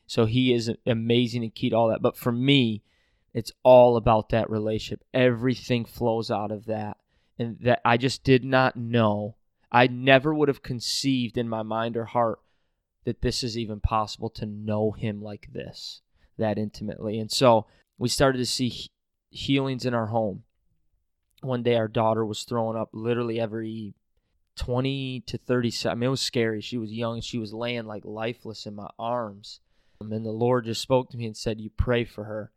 So 0.07 0.23
he 0.23 0.53
is 0.53 0.71
amazing 0.85 1.43
and 1.43 1.53
key 1.53 1.71
to 1.71 1.75
all 1.75 1.89
that. 1.89 2.01
But 2.01 2.15
for 2.15 2.31
me, 2.31 2.83
it's 3.33 3.51
all 3.63 3.97
about 3.97 4.29
that 4.29 4.49
relationship. 4.49 5.03
Everything 5.13 5.83
flows 5.83 6.31
out 6.31 6.53
of 6.53 6.67
that 6.67 6.95
and 7.37 7.57
that 7.59 7.81
I 7.83 7.97
just 7.97 8.23
did 8.23 8.45
not 8.45 8.77
know. 8.77 9.35
I 9.73 9.87
never 9.87 10.33
would 10.33 10.47
have 10.47 10.63
conceived 10.63 11.37
in 11.37 11.49
my 11.49 11.63
mind 11.63 11.97
or 11.97 12.05
heart 12.05 12.39
that 13.03 13.21
this 13.21 13.43
is 13.43 13.57
even 13.57 13.81
possible 13.81 14.29
to 14.29 14.45
know 14.45 14.91
him 14.91 15.21
like 15.21 15.49
this, 15.51 15.99
that 16.37 16.57
intimately. 16.57 17.19
And 17.19 17.29
so 17.29 17.65
we 17.97 18.07
started 18.07 18.37
to 18.37 18.45
see 18.45 18.87
healings 19.31 19.85
in 19.85 19.93
our 19.93 20.07
home. 20.07 20.43
One 21.41 21.61
day 21.61 21.75
our 21.75 21.89
daughter 21.89 22.25
was 22.25 22.43
throwing 22.43 22.77
up 22.77 22.91
literally 22.93 23.37
every 23.37 23.95
20 24.57 25.21
to 25.27 25.37
30 25.37 25.71
seconds. 25.71 25.91
I 25.91 25.95
mean, 25.95 26.07
it 26.07 26.11
was 26.11 26.21
scary. 26.21 26.61
She 26.61 26.77
was 26.77 26.91
young. 26.91 27.21
She 27.21 27.37
was 27.37 27.53
laying 27.53 27.85
like 27.85 28.03
lifeless 28.05 28.65
in 28.65 28.75
my 28.75 28.89
arms. 28.99 29.59
And 29.99 30.11
the 30.11 30.31
Lord 30.31 30.65
just 30.65 30.81
spoke 30.81 31.09
to 31.11 31.17
me 31.17 31.25
and 31.25 31.37
said, 31.37 31.61
You 31.61 31.69
pray 31.69 32.05
for 32.05 32.23
her. 32.23 32.51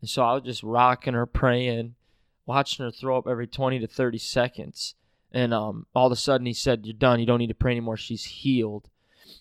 And 0.00 0.08
so 0.08 0.22
I 0.22 0.34
was 0.34 0.44
just 0.44 0.62
rocking 0.62 1.14
her, 1.14 1.26
praying 1.26 1.94
watching 2.46 2.84
her 2.84 2.90
throw 2.90 3.18
up 3.18 3.26
every 3.26 3.46
20 3.46 3.80
to 3.80 3.86
30 3.86 4.18
seconds. 4.18 4.94
And 5.32 5.52
um, 5.52 5.86
all 5.94 6.06
of 6.06 6.12
a 6.12 6.16
sudden 6.16 6.46
he 6.46 6.54
said, 6.54 6.86
You're 6.86 6.94
done. 6.94 7.20
You 7.20 7.26
don't 7.26 7.40
need 7.40 7.48
to 7.48 7.54
pray 7.54 7.72
anymore. 7.72 7.96
She's 7.96 8.24
healed. 8.24 8.88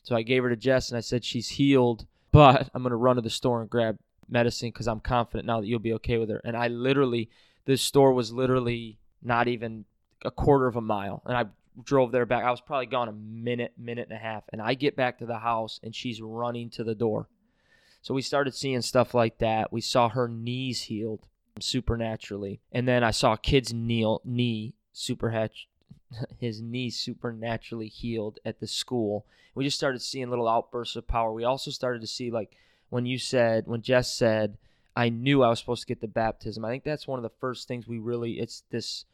So 0.04 0.16
I 0.16 0.24
gave 0.24 0.44
her 0.44 0.50
to 0.50 0.56
Jess 0.56 0.90
and 0.90 0.98
I 0.98 1.02
said, 1.02 1.24
She's 1.24 1.50
healed, 1.50 2.06
but 2.32 2.70
I'm 2.74 2.82
going 2.82 2.90
to 2.90 2.98
run 2.98 3.16
to 3.16 3.22
the 3.22 3.30
store 3.30 3.62
and 3.62 3.70
grab 3.70 3.98
medicine 4.28 4.70
because 4.70 4.88
I'm 4.88 5.00
confident 5.00 5.46
now 5.46 5.62
that 5.62 5.68
you'll 5.68 5.80
be 5.80 5.94
okay 5.94 6.18
with 6.18 6.30
her. 6.30 6.42
And 6.44 6.58
I 6.58 6.68
literally, 6.68 7.30
this 7.66 7.82
store 7.82 8.12
was 8.12 8.34
literally 8.34 8.98
not 9.22 9.48
even 9.48 9.86
a 10.24 10.32
quarter 10.32 10.66
of 10.68 10.76
a 10.76 10.82
mile. 10.82 11.22
And 11.26 11.38
I 11.38 11.46
drove 11.84 12.12
there 12.12 12.25
back. 12.25 12.44
I 12.44 12.51
was 12.51 12.62
probably 12.62 12.86
gone 12.86 13.10
a 13.10 13.13
minute, 13.13 13.74
minute 13.77 14.08
and 14.10 14.17
a 14.17 14.22
half. 14.22 14.44
And 14.51 14.62
I 14.62 14.74
get 14.74 14.96
back 14.96 15.20
to 15.20 15.25
the 15.25 15.39
house 15.39 15.79
and 15.84 15.96
she's 15.96 16.22
running 16.22 16.70
to 16.72 16.84
the 16.84 16.96
door. 16.96 17.27
So 18.01 18.13
we 18.13 18.22
started 18.22 18.53
seeing 18.53 18.82
stuff 18.82 19.13
like 19.13 19.39
that. 19.39 19.74
We 19.74 19.82
saw 19.82 20.10
her 20.10 20.28
knees 20.28 20.84
healed 20.84 21.28
supernaturally. 21.60 22.62
And 22.71 22.88
then 22.88 23.04
I 23.04 23.12
saw 23.12 23.34
a 23.34 23.38
kid's 23.38 23.73
knee, 23.73 24.17
knee 24.23 24.76
super 24.93 25.32
hatch, 25.32 25.67
his 26.39 26.62
knee 26.62 26.89
supernaturally 26.89 27.88
healed 27.88 28.39
at 28.45 28.60
the 28.60 28.67
school. 28.67 29.26
We 29.56 29.63
just 29.63 29.78
started 29.78 30.02
seeing 30.02 30.30
little 30.30 30.47
outbursts 30.47 30.95
of 30.95 31.08
power. 31.08 31.32
We 31.34 31.45
also 31.45 31.71
started 31.71 32.02
to 32.02 32.08
see 32.08 32.30
like 32.30 32.56
when 32.89 33.06
you 33.06 33.17
said 33.17 33.67
when 33.67 33.82
Jess 33.82 34.13
said 34.13 34.58
I 34.95 35.10
knew 35.10 35.43
I 35.43 35.50
was 35.50 35.60
supposed 35.60 35.82
to 35.82 35.88
get 35.88 36.02
the 36.02 36.08
baptism. 36.08 36.63
I 36.63 36.69
think 36.69 36.84
that's 36.84 37.08
one 37.08 37.19
of 37.19 37.23
the 37.23 37.38
first 37.39 37.67
things 37.67 37.88
we 37.88 38.00
really 38.00 38.34
it's 38.34 38.63
this 38.69 39.06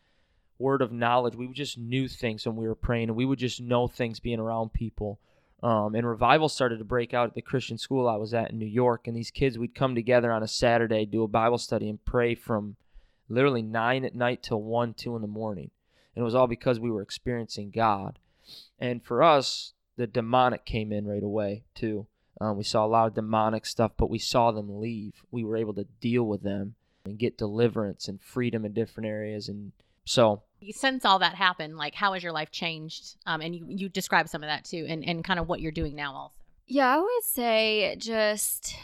word 0.61 0.81
of 0.81 0.91
knowledge. 0.91 1.35
We 1.35 1.47
just 1.49 1.77
knew 1.77 2.07
things 2.07 2.45
when 2.45 2.55
we 2.55 2.67
were 2.67 2.75
praying 2.75 3.09
and 3.09 3.15
we 3.15 3.25
would 3.25 3.39
just 3.39 3.59
know 3.59 3.87
things 3.87 4.19
being 4.19 4.39
around 4.39 4.73
people. 4.73 5.19
Um, 5.63 5.93
and 5.93 6.07
revival 6.07 6.49
started 6.49 6.79
to 6.79 6.85
break 6.85 7.13
out 7.13 7.29
at 7.29 7.35
the 7.35 7.41
Christian 7.41 7.77
school 7.77 8.07
I 8.07 8.15
was 8.15 8.33
at 8.33 8.51
in 8.51 8.57
New 8.57 8.65
York. 8.65 9.07
And 9.07 9.15
these 9.15 9.31
kids, 9.31 9.57
we'd 9.57 9.75
come 9.75 9.93
together 9.93 10.31
on 10.31 10.43
a 10.43 10.47
Saturday, 10.47 11.05
do 11.05 11.23
a 11.23 11.27
Bible 11.27 11.57
study, 11.57 11.89
and 11.89 12.03
pray 12.03 12.33
from 12.33 12.77
literally 13.29 13.61
nine 13.61 14.03
at 14.05 14.15
night 14.15 14.41
till 14.41 14.61
one, 14.61 14.93
two 14.93 15.15
in 15.15 15.21
the 15.21 15.27
morning. 15.27 15.69
And 16.15 16.21
it 16.21 16.25
was 16.25 16.35
all 16.35 16.47
because 16.47 16.79
we 16.79 16.91
were 16.91 17.01
experiencing 17.01 17.71
God. 17.71 18.17
And 18.79 19.03
for 19.03 19.21
us, 19.21 19.73
the 19.97 20.07
demonic 20.07 20.65
came 20.65 20.91
in 20.91 21.07
right 21.07 21.23
away, 21.23 21.63
too. 21.75 22.07
Um, 22.39 22.57
we 22.57 22.63
saw 22.63 22.83
a 22.83 22.87
lot 22.87 23.07
of 23.07 23.13
demonic 23.13 23.65
stuff, 23.67 23.91
but 23.97 24.09
we 24.09 24.17
saw 24.17 24.51
them 24.51 24.79
leave. 24.79 25.23
We 25.29 25.43
were 25.43 25.57
able 25.57 25.75
to 25.75 25.85
deal 25.99 26.23
with 26.23 26.41
them 26.41 26.73
and 27.05 27.19
get 27.19 27.37
deliverance 27.37 28.07
and 28.07 28.19
freedom 28.21 28.65
in 28.65 28.73
different 28.73 29.07
areas. 29.07 29.47
And 29.47 29.73
so 30.05 30.41
since 30.69 31.05
all 31.05 31.19
that 31.19 31.35
happened, 31.35 31.77
like 31.77 31.95
how 31.95 32.13
has 32.13 32.23
your 32.23 32.31
life 32.31 32.51
changed? 32.51 33.15
Um, 33.25 33.41
and 33.41 33.55
you 33.55 33.65
you 33.67 33.89
describe 33.89 34.27
some 34.27 34.43
of 34.43 34.47
that 34.47 34.65
too, 34.65 34.85
and 34.87 35.03
and 35.03 35.23
kind 35.23 35.39
of 35.39 35.47
what 35.47 35.61
you're 35.61 35.71
doing 35.71 35.95
now 35.95 36.13
also. 36.13 36.35
Yeah, 36.67 36.95
I 36.95 36.99
would 36.99 37.23
say 37.23 37.95
just 37.97 38.75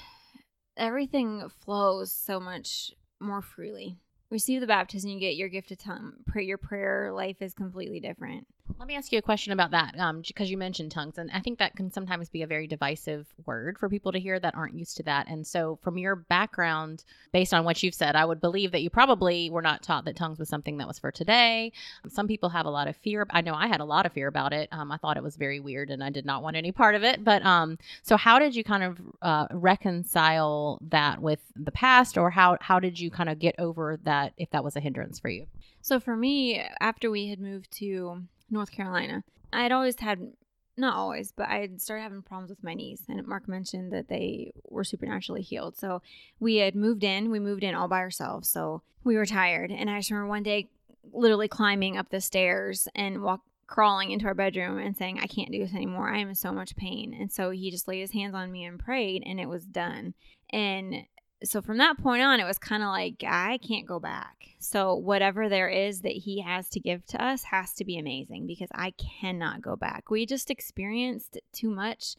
everything 0.75 1.49
flows 1.63 2.11
so 2.11 2.39
much 2.39 2.91
more 3.19 3.41
freely. 3.41 3.97
Receive 4.29 4.59
the 4.59 4.67
baptism, 4.67 5.09
you 5.09 5.19
get 5.19 5.37
your 5.37 5.47
gift 5.47 5.71
of 5.71 5.77
tongue. 5.77 6.13
Pray 6.25 6.43
your 6.43 6.57
prayer 6.57 7.11
life 7.13 7.41
is 7.41 7.53
completely 7.53 8.01
different. 8.01 8.45
Let 8.79 8.87
me 8.87 8.95
ask 8.95 9.11
you 9.11 9.17
a 9.17 9.23
question 9.23 9.53
about 9.53 9.71
that, 9.71 9.97
um, 9.97 10.21
because 10.21 10.51
you 10.51 10.57
mentioned 10.57 10.91
tongues, 10.91 11.17
and 11.17 11.31
I 11.33 11.39
think 11.39 11.57
that 11.57 11.75
can 11.75 11.91
sometimes 11.91 12.29
be 12.29 12.43
a 12.43 12.47
very 12.47 12.67
divisive 12.67 13.25
word 13.47 13.79
for 13.79 13.89
people 13.89 14.11
to 14.11 14.19
hear 14.19 14.39
that 14.39 14.53
aren't 14.53 14.75
used 14.75 14.97
to 14.97 15.03
that. 15.03 15.27
And 15.27 15.47
so, 15.47 15.79
from 15.81 15.97
your 15.97 16.15
background, 16.15 17.03
based 17.33 17.55
on 17.55 17.65
what 17.65 17.81
you've 17.81 17.95
said, 17.95 18.15
I 18.15 18.23
would 18.23 18.39
believe 18.39 18.71
that 18.73 18.83
you 18.83 18.91
probably 18.91 19.49
were 19.49 19.63
not 19.63 19.81
taught 19.81 20.05
that 20.05 20.15
tongues 20.15 20.37
was 20.37 20.47
something 20.47 20.77
that 20.77 20.87
was 20.87 20.99
for 20.99 21.11
today. 21.11 21.71
Some 22.07 22.27
people 22.27 22.49
have 22.49 22.67
a 22.67 22.69
lot 22.69 22.87
of 22.87 22.95
fear. 22.97 23.25
I 23.31 23.41
know 23.41 23.55
I 23.55 23.65
had 23.65 23.81
a 23.81 23.85
lot 23.85 24.05
of 24.05 24.13
fear 24.13 24.27
about 24.27 24.53
it. 24.53 24.69
Um, 24.71 24.91
I 24.91 24.97
thought 24.97 25.17
it 25.17 25.23
was 25.23 25.37
very 25.37 25.59
weird, 25.59 25.89
and 25.89 26.03
I 26.03 26.11
did 26.11 26.25
not 26.25 26.43
want 26.43 26.55
any 26.55 26.71
part 26.71 26.93
of 26.93 27.03
it. 27.03 27.23
But 27.23 27.43
um, 27.43 27.79
so 28.03 28.15
how 28.15 28.37
did 28.37 28.55
you 28.55 28.63
kind 28.63 28.83
of 28.83 29.01
uh, 29.23 29.47
reconcile 29.53 30.77
that 30.89 31.19
with 31.19 31.39
the 31.55 31.71
past, 31.71 32.15
or 32.15 32.29
how 32.29 32.57
how 32.61 32.79
did 32.79 32.99
you 32.99 33.09
kind 33.09 33.29
of 33.29 33.39
get 33.39 33.55
over 33.57 33.97
that 34.03 34.33
if 34.37 34.51
that 34.51 34.63
was 34.63 34.75
a 34.75 34.79
hindrance 34.79 35.19
for 35.19 35.29
you? 35.29 35.47
So 35.81 35.99
for 35.99 36.15
me, 36.15 36.63
after 36.79 37.09
we 37.09 37.29
had 37.29 37.39
moved 37.39 37.71
to 37.79 38.21
North 38.49 38.71
Carolina. 38.71 39.23
I 39.51 39.63
had 39.63 39.71
always 39.71 39.99
had, 39.99 40.33
not 40.75 40.95
always, 40.95 41.31
but 41.31 41.49
I 41.49 41.59
had 41.59 41.81
started 41.81 42.03
having 42.03 42.21
problems 42.21 42.49
with 42.49 42.63
my 42.63 42.73
knees. 42.73 43.03
And 43.07 43.25
Marc 43.25 43.47
mentioned 43.47 43.91
that 43.93 44.07
they 44.07 44.51
were 44.69 44.83
supernaturally 44.83 45.41
healed. 45.41 45.77
So 45.77 46.01
we 46.39 46.57
had 46.57 46.75
moved 46.75 47.03
in. 47.03 47.31
We 47.31 47.39
moved 47.39 47.63
in 47.63 47.75
all 47.75 47.87
by 47.87 47.99
ourselves. 47.99 48.49
So 48.49 48.81
we 49.03 49.15
were 49.15 49.25
tired. 49.25 49.71
And 49.71 49.89
I 49.89 49.99
just 49.99 50.11
remember 50.11 50.29
one 50.29 50.43
day 50.43 50.67
literally 51.13 51.47
climbing 51.47 51.97
up 51.97 52.09
the 52.09 52.21
stairs 52.21 52.87
and 52.93 53.21
walk, 53.21 53.41
crawling 53.65 54.11
into 54.11 54.25
our 54.25 54.33
bedroom 54.33 54.77
and 54.77 54.95
saying, 54.95 55.19
I 55.19 55.27
can't 55.27 55.51
do 55.51 55.59
this 55.59 55.73
anymore. 55.73 56.09
I 56.09 56.19
am 56.19 56.29
in 56.29 56.35
so 56.35 56.51
much 56.51 56.75
pain. 56.75 57.13
And 57.13 57.31
so 57.31 57.49
he 57.49 57.71
just 57.71 57.87
laid 57.87 58.01
his 58.01 58.11
hands 58.11 58.35
on 58.35 58.51
me 58.51 58.63
and 58.63 58.79
prayed, 58.79 59.23
and 59.25 59.39
it 59.39 59.49
was 59.49 59.65
done. 59.65 60.13
And 60.51 61.05
so 61.43 61.61
from 61.61 61.77
that 61.77 61.97
point 61.97 62.23
on, 62.23 62.39
it 62.39 62.45
was 62.45 62.57
kind 62.57 62.83
of 62.83 62.89
like, 62.89 63.23
I 63.25 63.59
can't 63.59 63.85
go 63.85 63.99
back. 63.99 64.35
So 64.59 64.95
whatever 64.95 65.49
there 65.49 65.69
is 65.69 66.01
that 66.01 66.13
he 66.13 66.41
has 66.41 66.67
to 66.69 66.79
give 66.79 67.05
to 67.07 67.23
us 67.23 67.43
has 67.43 67.73
to 67.73 67.85
be 67.85 67.97
amazing 67.97 68.47
because 68.47 68.69
I 68.73 68.91
cannot 68.91 69.61
go 69.61 69.75
back. 69.75 70.09
We 70.09 70.25
just 70.25 70.49
experienced 70.49 71.37
too 71.53 71.69
much. 71.69 72.15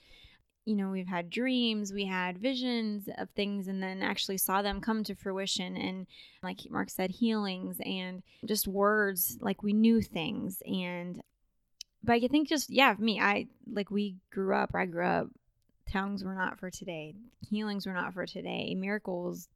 You 0.65 0.77
know, 0.77 0.91
we've 0.91 1.09
had 1.09 1.31
dreams, 1.31 1.93
we 1.93 2.05
had 2.05 2.39
visions 2.39 3.09
of 3.17 3.31
things, 3.31 3.69
and 3.69 3.83
then 3.83 4.03
actually 4.03 4.37
saw 4.37 4.61
them 4.61 4.81
come 4.81 5.03
to 5.05 5.15
fruition. 5.15 5.77
And 5.77 6.07
like 6.43 6.59
Marc 6.71 6.91
said, 6.91 7.11
healings 7.11 7.79
and 7.85 8.23
just 8.45 8.69
words, 8.69 9.39
like 9.41 9.63
we 9.63 9.73
knew 9.73 10.03
things. 10.03 10.63
And, 10.67 11.23
but 12.05 12.13
I 12.13 12.29
think 12.29 12.49
just, 12.49 12.71
yeah, 12.71 12.95
me, 12.99 13.19
I 13.19 13.49
like 13.67 13.91
we 13.91 14.17
grew 14.31 14.55
up, 14.55 14.73
I 14.75 14.85
grew 14.85 15.07
up 15.07 15.29
tongues 15.91 16.25
were 16.25 16.35
not 16.35 16.59
for 16.59 16.71
today 16.71 17.15
healings 17.49 17.87
were 17.87 17.93
not 17.93 18.13
for 18.13 18.27
today 18.27 18.75
miracles 18.75 19.49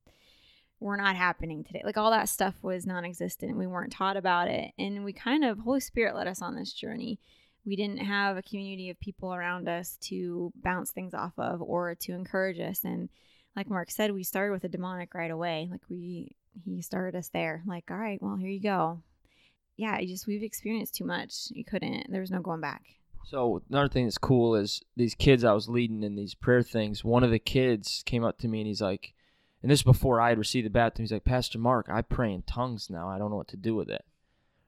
were 0.80 0.96
not 0.96 1.16
happening 1.16 1.62
today 1.62 1.82
like 1.84 1.96
all 1.96 2.10
that 2.10 2.28
stuff 2.28 2.54
was 2.62 2.86
non-existent 2.86 3.56
we 3.56 3.66
weren't 3.66 3.92
taught 3.92 4.16
about 4.16 4.48
it 4.48 4.72
and 4.78 5.04
we 5.04 5.12
kind 5.12 5.44
of 5.44 5.60
holy 5.60 5.80
spirit 5.80 6.14
led 6.14 6.26
us 6.26 6.42
on 6.42 6.56
this 6.56 6.72
journey 6.72 7.18
we 7.64 7.76
didn't 7.76 7.98
have 7.98 8.36
a 8.36 8.42
community 8.42 8.90
of 8.90 8.98
people 8.98 9.32
around 9.32 9.68
us 9.68 9.96
to 10.00 10.52
bounce 10.56 10.90
things 10.90 11.14
off 11.14 11.32
of 11.38 11.62
or 11.62 11.94
to 11.94 12.12
encourage 12.12 12.58
us 12.58 12.82
and 12.84 13.08
like 13.54 13.70
marc 13.70 13.90
said 13.90 14.10
we 14.12 14.24
started 14.24 14.52
with 14.52 14.64
a 14.64 14.68
demonic 14.68 15.14
right 15.14 15.30
away 15.30 15.68
like 15.70 15.82
we 15.88 16.34
he 16.64 16.82
started 16.82 17.16
us 17.16 17.28
there 17.28 17.62
like 17.66 17.84
all 17.90 17.96
right 17.96 18.20
well 18.20 18.36
here 18.36 18.48
you 18.48 18.60
go 18.60 19.00
yeah, 19.76 20.00
just 20.02 20.26
we've 20.26 20.42
experienced 20.42 20.94
too 20.94 21.04
much. 21.04 21.48
You 21.50 21.64
couldn't. 21.64 22.10
There 22.10 22.20
was 22.20 22.30
no 22.30 22.40
going 22.40 22.60
back. 22.60 22.82
So 23.24 23.62
another 23.70 23.88
thing 23.88 24.04
that's 24.04 24.18
cool 24.18 24.54
is 24.54 24.82
these 24.96 25.14
kids 25.14 25.44
I 25.44 25.52
was 25.52 25.68
leading 25.68 26.02
in 26.02 26.16
these 26.16 26.34
prayer 26.34 26.62
things. 26.62 27.04
One 27.04 27.24
of 27.24 27.30
the 27.30 27.38
kids 27.38 28.02
came 28.04 28.24
up 28.24 28.38
to 28.38 28.48
me 28.48 28.60
and 28.60 28.66
he's 28.66 28.82
like, 28.82 29.14
and 29.62 29.70
this 29.70 29.80
is 29.80 29.84
before 29.84 30.20
I 30.20 30.30
had 30.30 30.38
received 30.38 30.66
the 30.66 30.70
baptism. 30.70 31.04
He's 31.04 31.12
like, 31.12 31.24
Pastor 31.24 31.58
Marc, 31.58 31.88
I 31.88 32.02
pray 32.02 32.32
in 32.32 32.42
tongues 32.42 32.90
now. 32.90 33.08
I 33.08 33.18
don't 33.18 33.30
know 33.30 33.36
what 33.36 33.48
to 33.48 33.56
do 33.56 33.74
with 33.74 33.88
it. 33.88 34.04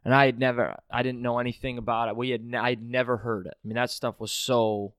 And 0.04 0.14
I 0.14 0.26
had 0.26 0.38
never, 0.38 0.76
I 0.90 1.02
didn't 1.02 1.22
know 1.22 1.38
anything 1.38 1.78
about 1.78 2.08
it. 2.08 2.16
We 2.16 2.30
had, 2.30 2.44
ne- 2.44 2.58
I'd 2.58 2.82
never 2.82 3.18
heard 3.18 3.46
it. 3.46 3.54
I 3.62 3.66
mean, 3.66 3.74
that 3.74 3.90
stuff 3.90 4.20
was 4.20 4.30
so 4.30 4.92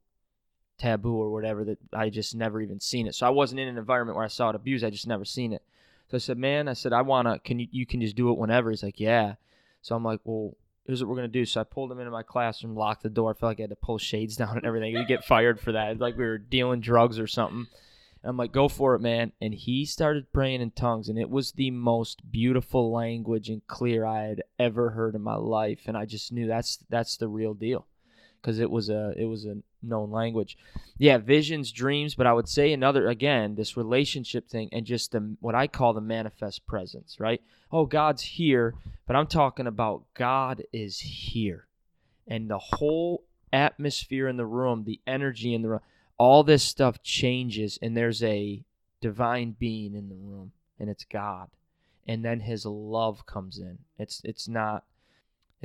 taboo 0.77 1.15
or 1.15 1.31
whatever 1.31 1.63
that 1.63 1.77
I 1.93 2.09
just 2.09 2.35
never 2.35 2.59
even 2.59 2.79
seen 2.79 3.07
it. 3.07 3.15
So 3.15 3.25
I 3.25 3.29
wasn't 3.29 3.61
in 3.61 3.67
an 3.67 3.77
environment 3.77 4.15
where 4.15 4.25
I 4.25 4.29
saw 4.29 4.49
it 4.49 4.55
abused. 4.55 4.83
I 4.83 4.89
just 4.89 5.07
never 5.07 5.23
seen 5.23 5.53
it. 5.53 5.63
So 6.09 6.17
I 6.17 6.19
said, 6.19 6.37
man, 6.37 6.67
I 6.67 6.73
said, 6.73 6.91
I 6.91 7.01
wanna, 7.01 7.39
can 7.39 7.59
you, 7.59 7.67
you 7.71 7.85
can 7.85 8.01
just 8.01 8.15
do 8.15 8.29
it 8.31 8.37
whenever. 8.37 8.69
He's 8.69 8.83
like, 8.83 8.99
yeah. 8.99 9.35
So 9.81 9.95
I'm 9.95 10.03
like, 10.03 10.19
well, 10.23 10.55
here's 10.85 11.01
what 11.01 11.09
we're 11.09 11.15
gonna 11.15 11.27
do. 11.27 11.45
So 11.45 11.61
I 11.61 11.63
pulled 11.63 11.91
him 11.91 11.99
into 11.99 12.11
my 12.11 12.23
classroom, 12.23 12.75
locked 12.75 13.03
the 13.03 13.09
door. 13.09 13.31
I 13.31 13.33
felt 13.33 13.51
like 13.51 13.59
I 13.59 13.63
had 13.63 13.69
to 13.71 13.75
pull 13.75 13.97
shades 13.97 14.35
down 14.37 14.57
and 14.57 14.65
everything. 14.65 14.93
You 14.93 15.05
get 15.05 15.25
fired 15.25 15.59
for 15.59 15.71
that. 15.73 15.99
like 15.99 16.17
we 16.17 16.25
were 16.25 16.37
dealing 16.37 16.81
drugs 16.81 17.19
or 17.19 17.27
something. 17.27 17.67
I'm 18.23 18.37
like, 18.37 18.51
go 18.51 18.67
for 18.67 18.95
it, 18.95 19.01
man. 19.01 19.33
And 19.39 19.53
he 19.53 19.85
started 19.85 20.33
praying 20.33 20.61
in 20.61 20.71
tongues, 20.71 21.09
and 21.09 21.19
it 21.19 21.29
was 21.29 21.51
the 21.51 21.69
most 21.69 22.31
beautiful 22.31 22.91
language 22.91 23.49
and 23.49 23.65
clear 23.67 24.03
I 24.03 24.23
had 24.23 24.43
ever 24.57 24.89
heard 24.89 25.13
in 25.13 25.21
my 25.21 25.35
life. 25.35 25.81
And 25.85 25.95
I 25.95 26.05
just 26.05 26.31
knew 26.31 26.47
that's 26.47 26.79
that's 26.89 27.17
the 27.17 27.27
real 27.27 27.53
deal, 27.53 27.85
because 28.45 28.59
it 28.59 28.69
was 28.69 28.89
a 28.89 29.13
it 29.17 29.25
was 29.25 29.45
a 29.45 29.57
known 29.81 30.11
language. 30.11 30.55
Yeah, 30.97 31.17
visions, 31.17 31.71
dreams, 31.71 32.13
but 32.13 32.27
I 32.27 32.33
would 32.33 32.47
say 32.47 32.71
another 32.71 33.07
again 33.07 33.55
this 33.55 33.75
relationship 33.75 34.47
thing 34.47 34.69
and 34.71 34.85
just 34.85 35.11
the 35.11 35.35
what 35.39 35.55
I 35.55 35.65
call 35.67 35.93
the 35.93 36.01
manifest 36.01 36.67
presence, 36.67 37.19
right? 37.19 37.41
Oh, 37.71 37.85
God's 37.85 38.21
here, 38.21 38.75
but 39.07 39.15
I'm 39.15 39.27
talking 39.27 39.65
about 39.65 40.03
God 40.13 40.63
is 40.71 40.99
here, 40.99 41.65
and 42.27 42.49
the 42.49 42.59
whole 42.59 43.23
atmosphere 43.51 44.27
in 44.27 44.37
the 44.37 44.45
room, 44.45 44.83
the 44.83 44.99
energy 45.07 45.53
in 45.53 45.61
the 45.61 45.69
room 45.69 45.81
all 46.17 46.43
this 46.43 46.63
stuff 46.63 47.01
changes 47.03 47.77
and 47.81 47.95
there's 47.95 48.23
a 48.23 48.63
divine 49.01 49.55
being 49.59 49.93
in 49.95 50.09
the 50.09 50.15
room 50.15 50.51
and 50.79 50.89
it's 50.89 51.03
God. 51.05 51.49
And 52.07 52.23
then 52.23 52.39
his 52.39 52.65
love 52.65 53.25
comes 53.25 53.57
in. 53.57 53.79
It's 53.97 54.21
it's 54.23 54.47
not 54.47 54.83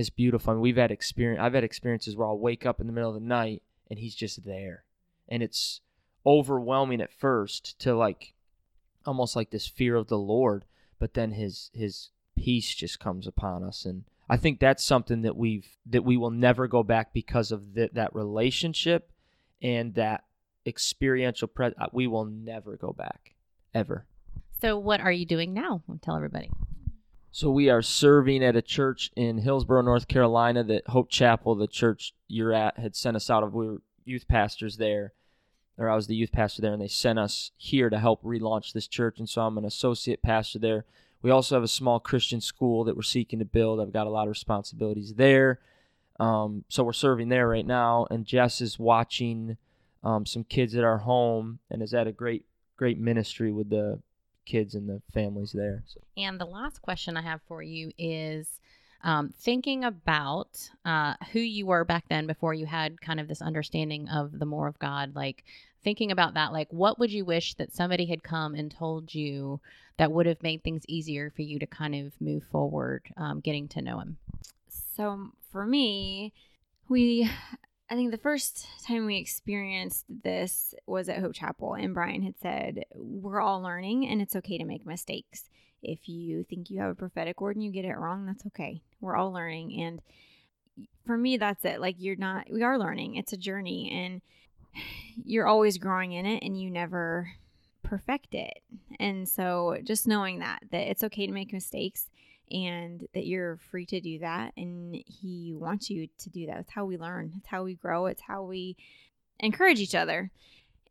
it's 0.01 0.11
beautiful. 0.11 0.51
I 0.51 0.55
mean, 0.55 0.63
we've 0.63 0.77
had 0.77 0.91
experience 0.91 1.41
I've 1.43 1.55
had 1.55 1.65
experiences 1.65 2.17
where 2.17 2.27
I'll 2.27 2.39
wake 2.39 2.67
up 2.67 2.81
in 2.81 2.87
the 2.87 2.93
middle 2.93 3.15
of 3.15 3.21
the 3.21 3.27
night 3.27 3.63
and 3.89 3.99
he's 3.99 4.15
just 4.15 4.45
there. 4.45 4.85
And 5.29 5.43
it's 5.43 5.81
overwhelming 6.27 7.01
at 7.01 7.13
first 7.13 7.79
to 7.81 7.95
like 7.95 8.35
almost 9.07 9.37
like 9.37 9.51
this 9.51 9.67
fear 9.67 9.97
of 9.97 10.09
the 10.09 10.19
Lord, 10.19 10.65
but 10.99 11.15
then 11.15 11.33
his 11.33 11.71
his 11.73 12.11
peace 12.37 12.75
just 12.75 12.99
comes 12.99 13.27
upon 13.27 13.63
us 13.63 13.85
and 13.85 14.05
I 14.31 14.37
think 14.37 14.61
that's 14.61 14.85
something 14.85 15.23
that 15.23 15.37
we've 15.37 15.67
that 15.87 16.05
we 16.05 16.17
will 16.17 16.31
never 16.31 16.69
go 16.69 16.85
back 16.85 17.13
because 17.13 17.51
of 17.51 17.75
the, 17.75 17.91
that 17.95 18.15
relationship 18.15 19.11
and 19.61 19.93
that 19.95 20.23
experiential 20.65 21.49
pre- 21.49 21.75
we 21.93 22.07
will 22.07 22.25
never 22.25 22.77
go 22.77 22.93
back 22.93 23.35
ever 23.75 24.07
so 24.61 24.79
what 24.79 25.01
are 25.01 25.11
you 25.11 25.27
doing 25.27 25.53
now 25.53 25.83
tell 26.01 26.15
everybody 26.15 26.49
so 27.33 27.51
we 27.51 27.71
are 27.71 27.83
serving 27.83 28.43
at 28.45 28.57
a 28.57 28.63
church 28.63 29.11
in 29.17 29.39
hillsborough 29.39 29.83
north 29.83 30.09
carolina 30.09 30.65
that 30.65 30.87
hope 30.89 31.11
chapel 31.11 31.55
the 31.55 31.67
church 31.67 32.15
you're 32.29 32.53
at 32.53 32.79
had 32.79 32.95
sent 32.97 33.17
us 33.17 33.29
out 33.31 33.43
of. 33.43 33.55
We 33.55 33.67
were 33.67 33.83
youth 34.05 34.27
pastors 34.29 34.77
there 34.77 35.13
or 35.79 35.89
i 35.89 35.95
was 35.95 36.07
the 36.07 36.15
youth 36.15 36.33
pastor 36.33 36.63
there 36.63 36.73
and 36.73 36.83
they 36.83 36.89
sent 36.89 37.19
us 37.19 37.53
here 37.57 37.91
to 37.91 37.99
help 37.99 38.23
relaunch 38.23 38.73
this 38.73 38.87
church 38.87 39.19
and 39.19 39.29
so 39.29 39.43
i'm 39.43 39.59
an 39.59 39.65
associate 39.65 40.23
pastor 40.23 40.59
there. 40.59 40.85
We 41.23 41.31
also 41.31 41.55
have 41.55 41.63
a 41.63 41.69
small 41.69 42.01
christian 42.01 42.41
school 42.41 42.85
that 42.85 42.97
we're 42.97 43.03
seeking 43.03 43.41
to 43.41 43.45
build. 43.45 43.81
I've 43.81 43.93
got 43.93 44.07
a 44.07 44.11
lot 44.11 44.23
of 44.23 44.31
responsibilities 44.31 45.15
there. 45.15 45.61
Um, 46.19 46.65
so 46.69 46.83
we're 46.83 46.93
serving 46.93 47.29
there 47.29 47.49
right 47.49 47.67
now 47.67 48.07
and 48.11 48.27
jess 48.27 48.61
is 48.61 48.79
watching 48.79 49.57
um, 50.03 50.27
some 50.27 50.45
kids 50.45 50.75
at 50.75 50.85
our 50.85 50.99
home 50.99 51.59
and 51.71 51.81
has 51.81 51.93
had 51.93 52.07
a 52.07 52.13
great 52.13 52.45
great 52.77 52.99
ministry 52.99 53.53
with 53.53 53.69
the 53.69 54.01
kids 54.51 54.75
and 54.75 54.89
the 54.89 55.01
families 55.13 55.53
there. 55.53 55.83
So. 55.87 56.01
And 56.17 56.41
the 56.41 56.47
last 56.47 56.83
question 56.83 57.17
I 57.17 57.23
have 57.23 57.41
for 57.47 57.63
you 57.63 57.93
is 57.97 58.61
um, 59.03 59.33
thinking 59.39 59.85
about 59.85 60.71
uh, 60.85 61.15
who 61.33 61.41
you 61.41 61.67
were 61.67 61.85
back 61.85 62.05
then 62.09 62.27
before 62.27 62.53
you 62.53 62.67
had 62.67 63.01
kind 63.01 63.21
of 63.21 63.29
this 63.29 63.41
understanding 63.41 64.09
of 64.09 64.39
the 64.39 64.45
more 64.47 64.67
of 64.67 64.79
God, 64.79 65.15
like 65.15 65.45
thinking 65.83 66.13
about 66.13 66.35
that, 66.35 66.53
like 66.53 66.69
what 66.71 66.99
would 66.99 67.11
you 67.11 67.25
wish 67.25 67.55
that 67.55 67.73
somebody 67.73 68.07
had 68.07 68.23
come 68.23 68.55
and 68.55 68.71
told 68.71 69.15
you 69.15 69.61
that 69.97 70.13
would 70.13 70.27
have 70.27 70.43
made 70.43 70.63
things 70.63 70.83
easier 70.89 71.31
for 71.35 71.43
you 71.43 71.59
to 71.59 71.67
kind 71.67 71.95
of 71.95 72.13
move 72.21 72.43
forward, 72.51 73.03
um, 73.17 73.41
getting 73.41 73.69
to 73.69 73.83
know 73.83 74.01
Him? 74.01 74.19
So 74.69 75.31
for 75.51 75.65
me, 75.65 76.33
we 76.89 77.31
I 77.91 77.97
think 77.97 78.13
the 78.13 78.19
first 78.19 78.69
time 78.87 79.05
we 79.05 79.17
experienced 79.17 80.05
this 80.09 80.75
was 80.87 81.09
at 81.09 81.19
Hope 81.19 81.35
Chapel, 81.35 81.75
and 81.75 81.93
Brian 81.93 82.23
had 82.23 82.39
said, 82.41 82.85
We're 82.95 83.41
all 83.41 83.61
learning, 83.61 84.07
and 84.07 84.23
it's 84.23 84.37
okay 84.37 84.59
to 84.59 84.65
make 84.65 84.87
mistakes. 84.87 85.51
If 85.83 86.09
you 86.09 86.45
think 86.45 86.71
you 86.71 86.81
have 86.81 86.93
a 86.93 86.95
prophetic 86.95 87.41
word 87.41 87.57
and 87.57 87.65
you 87.65 87.73
get 87.73 87.85
it 87.85 87.99
wrong, 87.99 88.27
that's 88.27 88.47
okay. 88.47 88.83
We're 89.01 89.17
all 89.17 89.33
learning. 89.33 89.83
And 89.83 90.01
for 91.05 91.17
me, 91.17 91.37
that's 91.37 91.65
it. 91.65 91.81
Like, 91.81 91.97
you're 91.99 92.15
not, 92.15 92.47
we 92.49 92.63
are 92.63 92.79
learning. 92.79 93.17
It's 93.17 93.33
a 93.33 93.37
journey, 93.37 93.91
and 93.93 94.23
you're 95.25 95.49
always 95.49 95.77
growing 95.77 96.13
in 96.13 96.27
it, 96.27 96.45
and 96.45 96.61
you 96.61 96.71
never 96.71 97.33
perfect 97.83 98.37
it. 98.37 98.63
And 99.01 99.29
so, 99.29 99.79
just 99.83 100.07
knowing 100.07 100.39
that, 100.39 100.61
that 100.71 100.89
it's 100.89 101.03
okay 101.03 101.27
to 101.27 101.33
make 101.33 101.53
mistakes 101.53 102.07
and 102.51 103.07
that 103.15 103.27
you're 103.27 103.59
free 103.71 103.87
to 103.87 104.01
do 104.01 104.19
that 104.21 104.53
and 104.57 104.95
he 105.07 105.55
wants 105.55 105.91
you 105.91 106.09
to 106.19 106.31
do 106.31 106.47
that. 106.47 106.59
It's 106.59 106.73
how 106.73 106.85
we 106.85 106.97
learn. 106.97 107.33
It's 107.37 107.49
how 107.49 107.65
we 107.65 107.75
grow. 107.75 108.07
It's 108.07 108.23
how 108.23 108.43
we 108.43 108.77
encourage 109.39 109.81
each 109.81 109.95
other. 109.95 110.31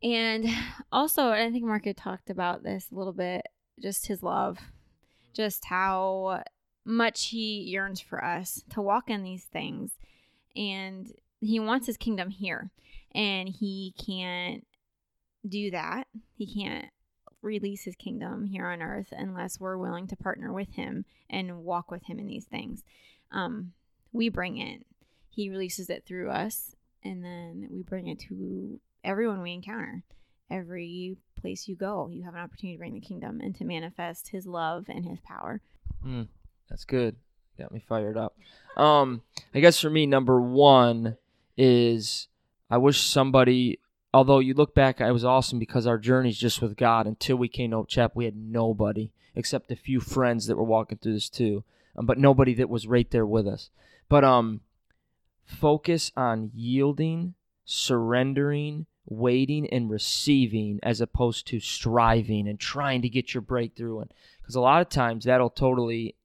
And 0.02 0.46
also 0.92 1.28
i 1.30 1.50
think 1.50 1.64
marc 1.64 1.84
had 1.84 1.96
talked 1.96 2.30
about 2.30 2.62
this 2.62 2.86
a 2.90 2.94
little 2.94 3.12
bit 3.12 3.42
just 3.80 4.06
his 4.06 4.22
love 4.22 4.58
just 5.32 5.64
how 5.66 6.42
much 6.84 7.26
he 7.26 7.60
yearns 7.60 8.00
for 8.00 8.24
us 8.24 8.62
to 8.70 8.80
walk 8.80 9.10
in 9.10 9.22
these 9.22 9.44
things. 9.44 9.92
And 10.56 11.10
he 11.40 11.60
wants 11.60 11.86
his 11.86 11.96
kingdom 11.96 12.30
here 12.30 12.70
and 13.14 13.48
he 13.48 13.94
can't 14.04 14.66
do 15.46 15.70
that. 15.70 16.06
He 16.36 16.46
can't 16.46 16.86
release 17.42 17.84
his 17.84 17.96
kingdom 17.96 18.46
here 18.46 18.66
on 18.66 18.82
earth 18.82 19.12
unless 19.16 19.58
we're 19.58 19.76
willing 19.76 20.06
to 20.08 20.16
partner 20.16 20.52
with 20.52 20.74
him 20.74 21.04
and 21.28 21.64
walk 21.64 21.90
with 21.90 22.04
him 22.04 22.18
in 22.18 22.26
these 22.26 22.44
things. 22.44 22.82
Um, 23.32 23.72
we 24.12 24.28
bring 24.28 24.58
it, 24.58 24.84
he 25.28 25.50
releases 25.50 25.88
it 25.88 26.04
through 26.06 26.30
us, 26.30 26.74
and 27.02 27.24
then 27.24 27.68
we 27.70 27.82
bring 27.82 28.08
it 28.08 28.18
to 28.28 28.80
everyone 29.04 29.42
we 29.42 29.52
encounter. 29.52 30.02
Every 30.50 31.16
place 31.40 31.68
you 31.68 31.76
go, 31.76 32.08
you 32.12 32.24
have 32.24 32.34
an 32.34 32.40
opportunity 32.40 32.76
to 32.76 32.80
bring 32.80 32.94
the 32.94 33.00
kingdom 33.00 33.40
and 33.40 33.54
to 33.56 33.64
manifest 33.64 34.28
his 34.28 34.46
love 34.46 34.86
and 34.88 35.04
his 35.04 35.20
power. 35.20 35.60
Mm, 36.04 36.28
that's 36.68 36.84
good. 36.84 37.16
Got 37.58 37.72
me 37.72 37.82
fired 37.86 38.16
up. 38.16 38.36
Um, 38.76 39.22
I 39.54 39.60
guess 39.60 39.80
for 39.80 39.90
me, 39.90 40.06
number 40.06 40.40
one 40.40 41.16
is 41.56 42.28
I 42.68 42.78
wish 42.78 43.00
somebody 43.00 43.78
although 44.12 44.38
you 44.38 44.54
look 44.54 44.74
back, 44.74 45.00
it 45.00 45.12
was 45.12 45.24
awesome 45.24 45.58
because 45.58 45.86
our 45.86 45.98
journey's 45.98 46.38
just 46.38 46.60
with 46.60 46.76
God. 46.76 47.06
Until 47.06 47.36
we 47.36 47.48
came 47.48 47.70
to 47.70 47.78
Hope 47.78 47.88
Chapel, 47.88 48.18
we 48.18 48.24
had 48.24 48.36
nobody 48.36 49.12
except 49.34 49.70
a 49.70 49.76
few 49.76 50.00
friends 50.00 50.46
that 50.46 50.56
were 50.56 50.64
walking 50.64 50.98
through 50.98 51.14
this 51.14 51.28
too, 51.28 51.64
um, 51.96 52.06
but 52.06 52.18
nobody 52.18 52.54
that 52.54 52.68
was 52.68 52.86
right 52.86 53.10
there 53.10 53.26
with 53.26 53.46
us. 53.46 53.70
But 54.08 54.24
um, 54.24 54.60
focus 55.44 56.10
on 56.16 56.50
yielding, 56.54 57.34
surrendering, 57.64 58.86
waiting, 59.06 59.68
and 59.68 59.90
receiving, 59.90 60.80
as 60.82 61.00
opposed 61.00 61.46
to 61.48 61.60
striving 61.60 62.48
and 62.48 62.58
trying 62.58 63.02
to 63.02 63.08
get 63.08 63.34
your 63.34 63.40
breakthrough. 63.40 64.00
And 64.00 64.12
because 64.40 64.56
a 64.56 64.60
lot 64.60 64.82
of 64.82 64.88
times 64.88 65.24
that'll 65.24 65.50
totally 65.50 66.16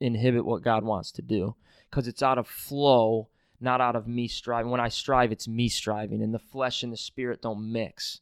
inhibit 0.00 0.44
what 0.44 0.62
God 0.62 0.84
wants 0.84 1.10
to 1.12 1.22
do 1.22 1.54
because 1.88 2.06
it's 2.06 2.22
out 2.22 2.38
of 2.38 2.46
flow 2.46 3.28
not 3.60 3.80
out 3.80 3.96
of 3.96 4.06
me 4.06 4.28
striving. 4.28 4.70
When 4.70 4.80
I 4.80 4.88
strive, 4.88 5.32
it's 5.32 5.48
me 5.48 5.68
striving, 5.68 6.22
and 6.22 6.32
the 6.32 6.38
flesh 6.38 6.82
and 6.82 6.92
the 6.92 6.96
spirit 6.96 7.42
don't 7.42 7.72
mix. 7.72 8.20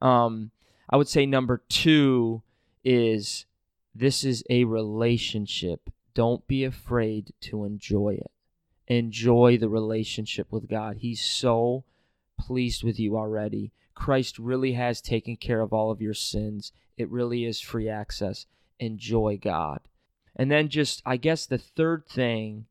Um, 0.00 0.50
I 0.90 0.96
would 0.96 1.08
say 1.08 1.26
number 1.26 1.62
two 1.68 2.42
is 2.84 3.46
this 3.94 4.24
is 4.24 4.42
a 4.50 4.64
relationship. 4.64 5.90
Don't 6.14 6.46
be 6.46 6.64
afraid 6.64 7.32
to 7.42 7.64
enjoy 7.64 8.18
it. 8.20 8.30
Enjoy 8.88 9.56
the 9.56 9.68
relationship 9.68 10.50
with 10.50 10.68
God. 10.68 10.96
He's 10.98 11.24
so 11.24 11.84
pleased 12.38 12.82
with 12.82 12.98
you 12.98 13.16
already. 13.16 13.72
Christ 13.94 14.38
really 14.38 14.72
has 14.72 15.00
taken 15.00 15.36
care 15.36 15.60
of 15.60 15.72
all 15.72 15.90
of 15.90 16.02
your 16.02 16.14
sins. 16.14 16.72
It 16.96 17.10
really 17.10 17.44
is 17.44 17.60
free 17.60 17.88
access. 17.88 18.46
Enjoy 18.80 19.38
God. 19.40 19.80
And 20.34 20.50
then, 20.50 20.68
just, 20.68 21.02
I 21.06 21.16
guess, 21.18 21.46
the 21.46 21.58
third 21.58 22.06
thing 22.06 22.66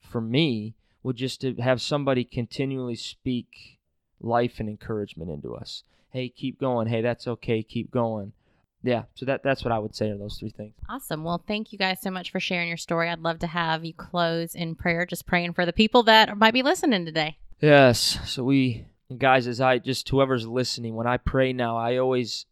for 0.00 0.20
me 0.20 0.74
would 1.02 1.16
just 1.16 1.40
to 1.40 1.54
have 1.54 1.80
somebody 1.80 2.24
continually 2.24 2.96
speak 2.96 3.78
life 4.20 4.58
and 4.58 4.68
encouragement 4.68 5.30
into 5.30 5.54
us. 5.54 5.84
Hey, 6.10 6.28
keep 6.28 6.58
going. 6.58 6.88
Hey, 6.88 7.02
that's 7.02 7.26
okay. 7.26 7.62
Keep 7.62 7.90
going. 7.90 8.32
yeah, 8.82 9.04
so 9.14 9.26
that 9.26 9.42
that's 9.42 9.64
what 9.64 9.72
I 9.72 9.78
would 9.78 9.94
say 9.94 10.10
are 10.10 10.16
those 10.16 10.38
three 10.38 10.50
things. 10.50 10.74
Awesome. 10.88 11.24
Well, 11.24 11.42
thank 11.46 11.72
you 11.72 11.78
guys 11.78 12.00
so 12.00 12.10
much 12.10 12.30
for 12.30 12.40
sharing 12.40 12.68
your 12.68 12.76
story. 12.76 13.08
I'd 13.08 13.20
love 13.20 13.38
to 13.40 13.46
have 13.46 13.84
you 13.84 13.92
close 13.92 14.54
in 14.54 14.74
prayer, 14.74 15.04
just 15.06 15.26
praying 15.26 15.52
for 15.52 15.66
the 15.66 15.72
people 15.72 16.02
that 16.04 16.36
might 16.36 16.54
be 16.54 16.62
listening 16.62 17.04
today. 17.04 17.38
Yes. 17.60 18.18
So 18.24 18.44
we 18.44 18.86
guys, 19.16 19.46
as 19.46 19.60
I 19.60 19.78
just 19.78 20.08
whoever's 20.08 20.46
listening, 20.46 20.94
when 20.94 21.06
I 21.06 21.16
pray 21.16 21.52
now, 21.52 21.76
I 21.76 21.96
always 21.96 22.46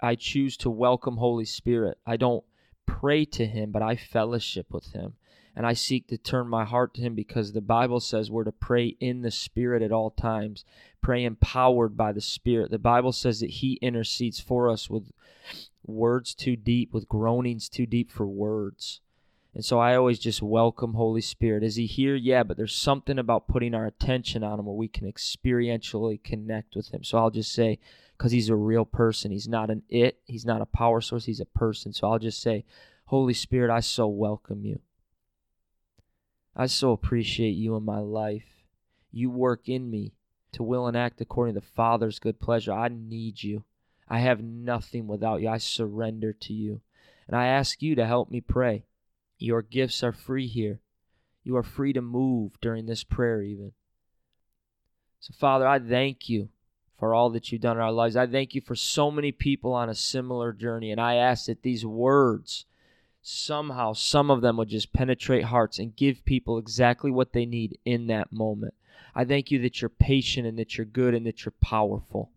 I 0.00 0.14
choose 0.14 0.56
to 0.58 0.70
welcome 0.70 1.16
Holy 1.16 1.44
Spirit. 1.44 1.98
I 2.06 2.16
don't 2.16 2.44
pray 2.86 3.24
to 3.24 3.46
him, 3.46 3.70
but 3.70 3.82
I 3.82 3.96
fellowship 3.96 4.66
with 4.70 4.92
him. 4.92 5.14
And 5.58 5.66
I 5.66 5.72
seek 5.72 6.06
to 6.06 6.16
turn 6.16 6.46
my 6.46 6.64
heart 6.64 6.94
to 6.94 7.00
him 7.00 7.16
because 7.16 7.50
the 7.50 7.60
Bible 7.60 7.98
says 7.98 8.30
we're 8.30 8.44
to 8.44 8.52
pray 8.52 8.96
in 9.00 9.22
the 9.22 9.32
Spirit 9.32 9.82
at 9.82 9.90
all 9.90 10.12
times, 10.12 10.64
pray 11.02 11.24
empowered 11.24 11.96
by 11.96 12.12
the 12.12 12.20
Spirit. 12.20 12.70
The 12.70 12.78
Bible 12.78 13.10
says 13.10 13.40
that 13.40 13.50
he 13.50 13.72
intercedes 13.82 14.38
for 14.38 14.70
us 14.70 14.88
with 14.88 15.10
words 15.84 16.32
too 16.32 16.54
deep, 16.54 16.94
with 16.94 17.08
groanings 17.08 17.68
too 17.68 17.86
deep 17.86 18.12
for 18.12 18.24
words. 18.24 19.00
And 19.52 19.64
so 19.64 19.80
I 19.80 19.96
always 19.96 20.20
just 20.20 20.40
welcome 20.40 20.94
Holy 20.94 21.20
Spirit. 21.20 21.64
Is 21.64 21.74
he 21.74 21.86
here? 21.86 22.14
Yeah, 22.14 22.44
but 22.44 22.56
there's 22.56 22.72
something 22.72 23.18
about 23.18 23.48
putting 23.48 23.74
our 23.74 23.86
attention 23.86 24.44
on 24.44 24.60
him 24.60 24.66
where 24.66 24.76
we 24.76 24.86
can 24.86 25.10
experientially 25.10 26.22
connect 26.22 26.76
with 26.76 26.94
him. 26.94 27.02
So 27.02 27.18
I'll 27.18 27.30
just 27.30 27.52
say, 27.52 27.80
because 28.16 28.30
he's 28.30 28.48
a 28.48 28.54
real 28.54 28.84
person. 28.84 29.32
He's 29.32 29.48
not 29.48 29.70
an 29.70 29.82
it, 29.88 30.20
he's 30.24 30.46
not 30.46 30.62
a 30.62 30.66
power 30.66 31.00
source, 31.00 31.24
he's 31.24 31.40
a 31.40 31.46
person. 31.46 31.92
So 31.92 32.08
I'll 32.08 32.20
just 32.20 32.40
say, 32.40 32.64
Holy 33.06 33.34
Spirit, 33.34 33.72
I 33.72 33.80
so 33.80 34.06
welcome 34.06 34.64
you. 34.64 34.78
I 36.58 36.66
so 36.66 36.90
appreciate 36.90 37.52
you 37.52 37.76
in 37.76 37.84
my 37.84 38.00
life. 38.00 38.64
You 39.12 39.30
work 39.30 39.68
in 39.68 39.88
me 39.88 40.12
to 40.52 40.64
will 40.64 40.88
and 40.88 40.96
act 40.96 41.20
according 41.20 41.54
to 41.54 41.60
the 41.60 41.66
Father's 41.66 42.18
good 42.18 42.40
pleasure. 42.40 42.72
I 42.72 42.88
need 42.88 43.44
you. 43.44 43.62
I 44.08 44.18
have 44.18 44.42
nothing 44.42 45.06
without 45.06 45.40
you. 45.40 45.48
I 45.48 45.58
surrender 45.58 46.32
to 46.32 46.52
you. 46.52 46.80
And 47.28 47.36
I 47.36 47.46
ask 47.46 47.80
you 47.80 47.94
to 47.94 48.06
help 48.06 48.30
me 48.30 48.40
pray. 48.40 48.86
Your 49.38 49.62
gifts 49.62 50.02
are 50.02 50.12
free 50.12 50.48
here. 50.48 50.80
You 51.44 51.56
are 51.56 51.62
free 51.62 51.92
to 51.92 52.02
move 52.02 52.60
during 52.60 52.86
this 52.86 53.04
prayer, 53.04 53.40
even. 53.40 53.72
So, 55.20 55.32
Father, 55.38 55.66
I 55.66 55.78
thank 55.78 56.28
you 56.28 56.48
for 56.98 57.14
all 57.14 57.30
that 57.30 57.52
you've 57.52 57.60
done 57.60 57.76
in 57.76 57.82
our 57.82 57.92
lives. 57.92 58.16
I 58.16 58.26
thank 58.26 58.54
you 58.54 58.60
for 58.60 58.74
so 58.74 59.10
many 59.10 59.30
people 59.30 59.72
on 59.72 59.88
a 59.88 59.94
similar 59.94 60.52
journey. 60.52 60.90
And 60.90 61.00
I 61.00 61.14
ask 61.14 61.46
that 61.46 61.62
these 61.62 61.86
words, 61.86 62.64
somehow, 63.28 63.92
some 63.92 64.30
of 64.30 64.40
them 64.40 64.56
would 64.56 64.68
just 64.68 64.92
penetrate 64.92 65.44
hearts 65.44 65.78
and 65.78 65.94
give 65.94 66.24
people 66.24 66.58
exactly 66.58 67.10
what 67.10 67.32
they 67.32 67.44
need 67.44 67.78
in 67.84 68.06
that 68.06 68.32
moment. 68.32 68.74
I 69.14 69.24
thank 69.24 69.50
you 69.50 69.60
that 69.62 69.80
you're 69.80 69.88
patient 69.88 70.46
and 70.46 70.58
that 70.58 70.76
you're 70.76 70.86
good 70.86 71.14
and 71.14 71.26
that 71.26 71.44
you're 71.44 71.52
powerful. 71.60 72.30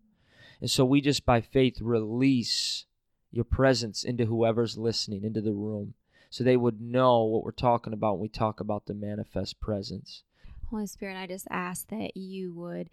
And 0.60 0.70
so 0.70 0.84
we 0.84 1.00
just 1.00 1.24
by 1.24 1.40
faith 1.40 1.80
release 1.80 2.84
your 3.30 3.44
presence 3.44 4.04
into 4.04 4.26
whoever's 4.26 4.76
listening, 4.76 5.24
into 5.24 5.40
the 5.40 5.54
room, 5.54 5.94
so 6.28 6.44
they 6.44 6.56
would 6.56 6.80
know 6.80 7.24
what 7.24 7.42
we're 7.42 7.52
talking 7.52 7.92
about 7.92 8.14
when 8.14 8.22
we 8.22 8.28
talk 8.28 8.60
about 8.60 8.86
the 8.86 8.94
manifest 8.94 9.60
presence. 9.60 10.22
Holy 10.70 10.86
Spirit, 10.86 11.16
I 11.16 11.26
just 11.26 11.46
ask 11.50 11.88
that 11.88 12.16
you 12.16 12.52
would 12.52 12.90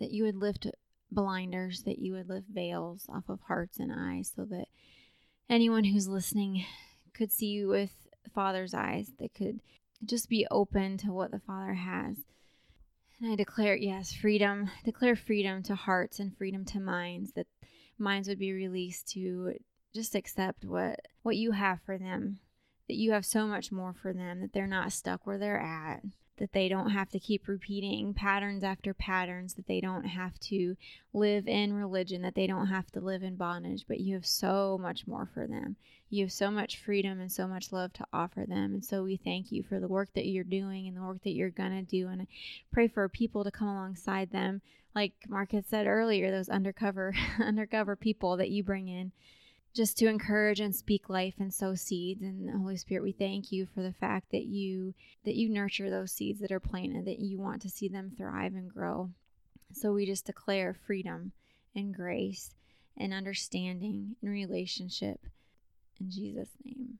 that 0.00 0.10
you 0.10 0.24
would 0.24 0.36
lift 0.36 0.66
blinders, 1.10 1.82
that 1.84 2.00
you 2.00 2.14
would 2.14 2.28
lift 2.28 2.48
veils 2.48 3.06
off 3.08 3.24
of 3.28 3.40
hearts 3.46 3.78
and 3.78 3.92
eyes 3.96 4.32
so 4.34 4.44
that 4.46 4.66
anyone 5.48 5.84
who's 5.84 6.08
listening 6.08 6.64
could 7.14 7.32
see 7.32 7.46
you 7.46 7.68
with 7.68 7.90
Father's 8.34 8.74
eyes, 8.74 9.12
that 9.18 9.34
could 9.34 9.60
just 10.04 10.28
be 10.28 10.46
open 10.50 10.96
to 10.98 11.12
what 11.12 11.30
the 11.30 11.40
Father 11.40 11.74
has. 11.74 12.16
And 13.20 13.30
I 13.30 13.36
declare, 13.36 13.76
yes, 13.76 14.12
freedom, 14.12 14.70
declare 14.84 15.14
freedom 15.14 15.62
to 15.64 15.74
hearts 15.74 16.18
and 16.18 16.36
freedom 16.36 16.64
to 16.66 16.80
minds, 16.80 17.32
that 17.32 17.46
minds 17.98 18.28
would 18.28 18.38
be 18.38 18.52
released 18.52 19.08
to 19.12 19.54
just 19.94 20.14
accept 20.14 20.64
what 20.64 21.00
what 21.22 21.36
you 21.36 21.52
have 21.52 21.80
for 21.84 21.98
them, 21.98 22.40
that 22.88 22.96
you 22.96 23.12
have 23.12 23.24
so 23.24 23.46
much 23.46 23.70
more 23.70 23.92
for 23.92 24.12
them, 24.12 24.40
that 24.40 24.52
they're 24.52 24.66
not 24.66 24.92
stuck 24.92 25.26
where 25.26 25.38
they're 25.38 25.60
at, 25.60 26.02
that 26.38 26.52
they 26.52 26.68
don't 26.68 26.90
have 26.90 27.10
to 27.10 27.18
keep 27.18 27.46
repeating 27.46 28.14
patterns 28.14 28.64
after 28.64 28.94
patterns, 28.94 29.54
that 29.54 29.66
they 29.66 29.80
don't 29.80 30.04
have 30.04 30.38
to 30.40 30.76
live 31.12 31.46
in 31.46 31.74
religion, 31.74 32.22
that 32.22 32.34
they 32.34 32.46
don't 32.46 32.68
have 32.68 32.90
to 32.92 33.00
live 33.00 33.22
in 33.22 33.36
bondage, 33.36 33.84
but 33.86 34.00
you 34.00 34.14
have 34.14 34.26
so 34.26 34.78
much 34.80 35.06
more 35.06 35.28
for 35.32 35.46
them. 35.46 35.76
You 36.10 36.24
have 36.24 36.32
so 36.32 36.50
much 36.50 36.78
freedom 36.78 37.20
and 37.20 37.30
so 37.30 37.46
much 37.46 37.72
love 37.72 37.92
to 37.94 38.06
offer 38.12 38.44
them. 38.46 38.74
And 38.74 38.84
so 38.84 39.02
we 39.02 39.16
thank 39.16 39.52
you 39.52 39.62
for 39.62 39.80
the 39.80 39.88
work 39.88 40.10
that 40.14 40.26
you're 40.26 40.44
doing 40.44 40.86
and 40.86 40.96
the 40.96 41.02
work 41.02 41.22
that 41.22 41.32
you're 41.32 41.50
going 41.50 41.72
to 41.72 41.82
do. 41.82 42.08
And 42.08 42.22
I 42.22 42.26
pray 42.70 42.88
for 42.88 43.08
people 43.08 43.44
to 43.44 43.50
come 43.50 43.68
alongside 43.68 44.30
them. 44.30 44.60
Like 44.94 45.12
Marc 45.28 45.52
had 45.52 45.66
said 45.66 45.86
earlier, 45.86 46.30
those 46.30 46.50
undercover 46.50 47.14
undercover 47.40 47.96
people 47.96 48.36
that 48.36 48.50
you 48.50 48.62
bring 48.62 48.88
in 48.88 49.12
just 49.74 49.96
to 49.98 50.06
encourage 50.06 50.60
and 50.60 50.74
speak 50.74 51.08
life 51.08 51.34
and 51.38 51.52
sow 51.52 51.74
seeds. 51.74 52.22
And 52.22 52.50
holy 52.50 52.76
spirit 52.76 53.02
we 53.02 53.12
thank 53.12 53.52
you 53.52 53.66
for 53.66 53.82
the 53.82 53.92
fact 53.92 54.30
that 54.32 54.44
you 54.44 54.94
that 55.24 55.36
you 55.36 55.48
nurture 55.48 55.90
those 55.90 56.12
seeds 56.12 56.40
that 56.40 56.52
are 56.52 56.60
planted 56.60 57.04
that 57.06 57.20
you 57.20 57.38
want 57.38 57.62
to 57.62 57.70
see 57.70 57.88
them 57.88 58.12
thrive 58.16 58.54
and 58.54 58.70
grow. 58.70 59.10
So 59.72 59.92
we 59.92 60.04
just 60.04 60.26
declare 60.26 60.74
freedom 60.74 61.32
and 61.74 61.94
grace 61.94 62.54
and 62.96 63.12
understanding 63.14 64.16
and 64.22 64.30
relationship 64.30 65.20
in 66.00 66.10
jesus 66.10 66.48
name 66.64 66.98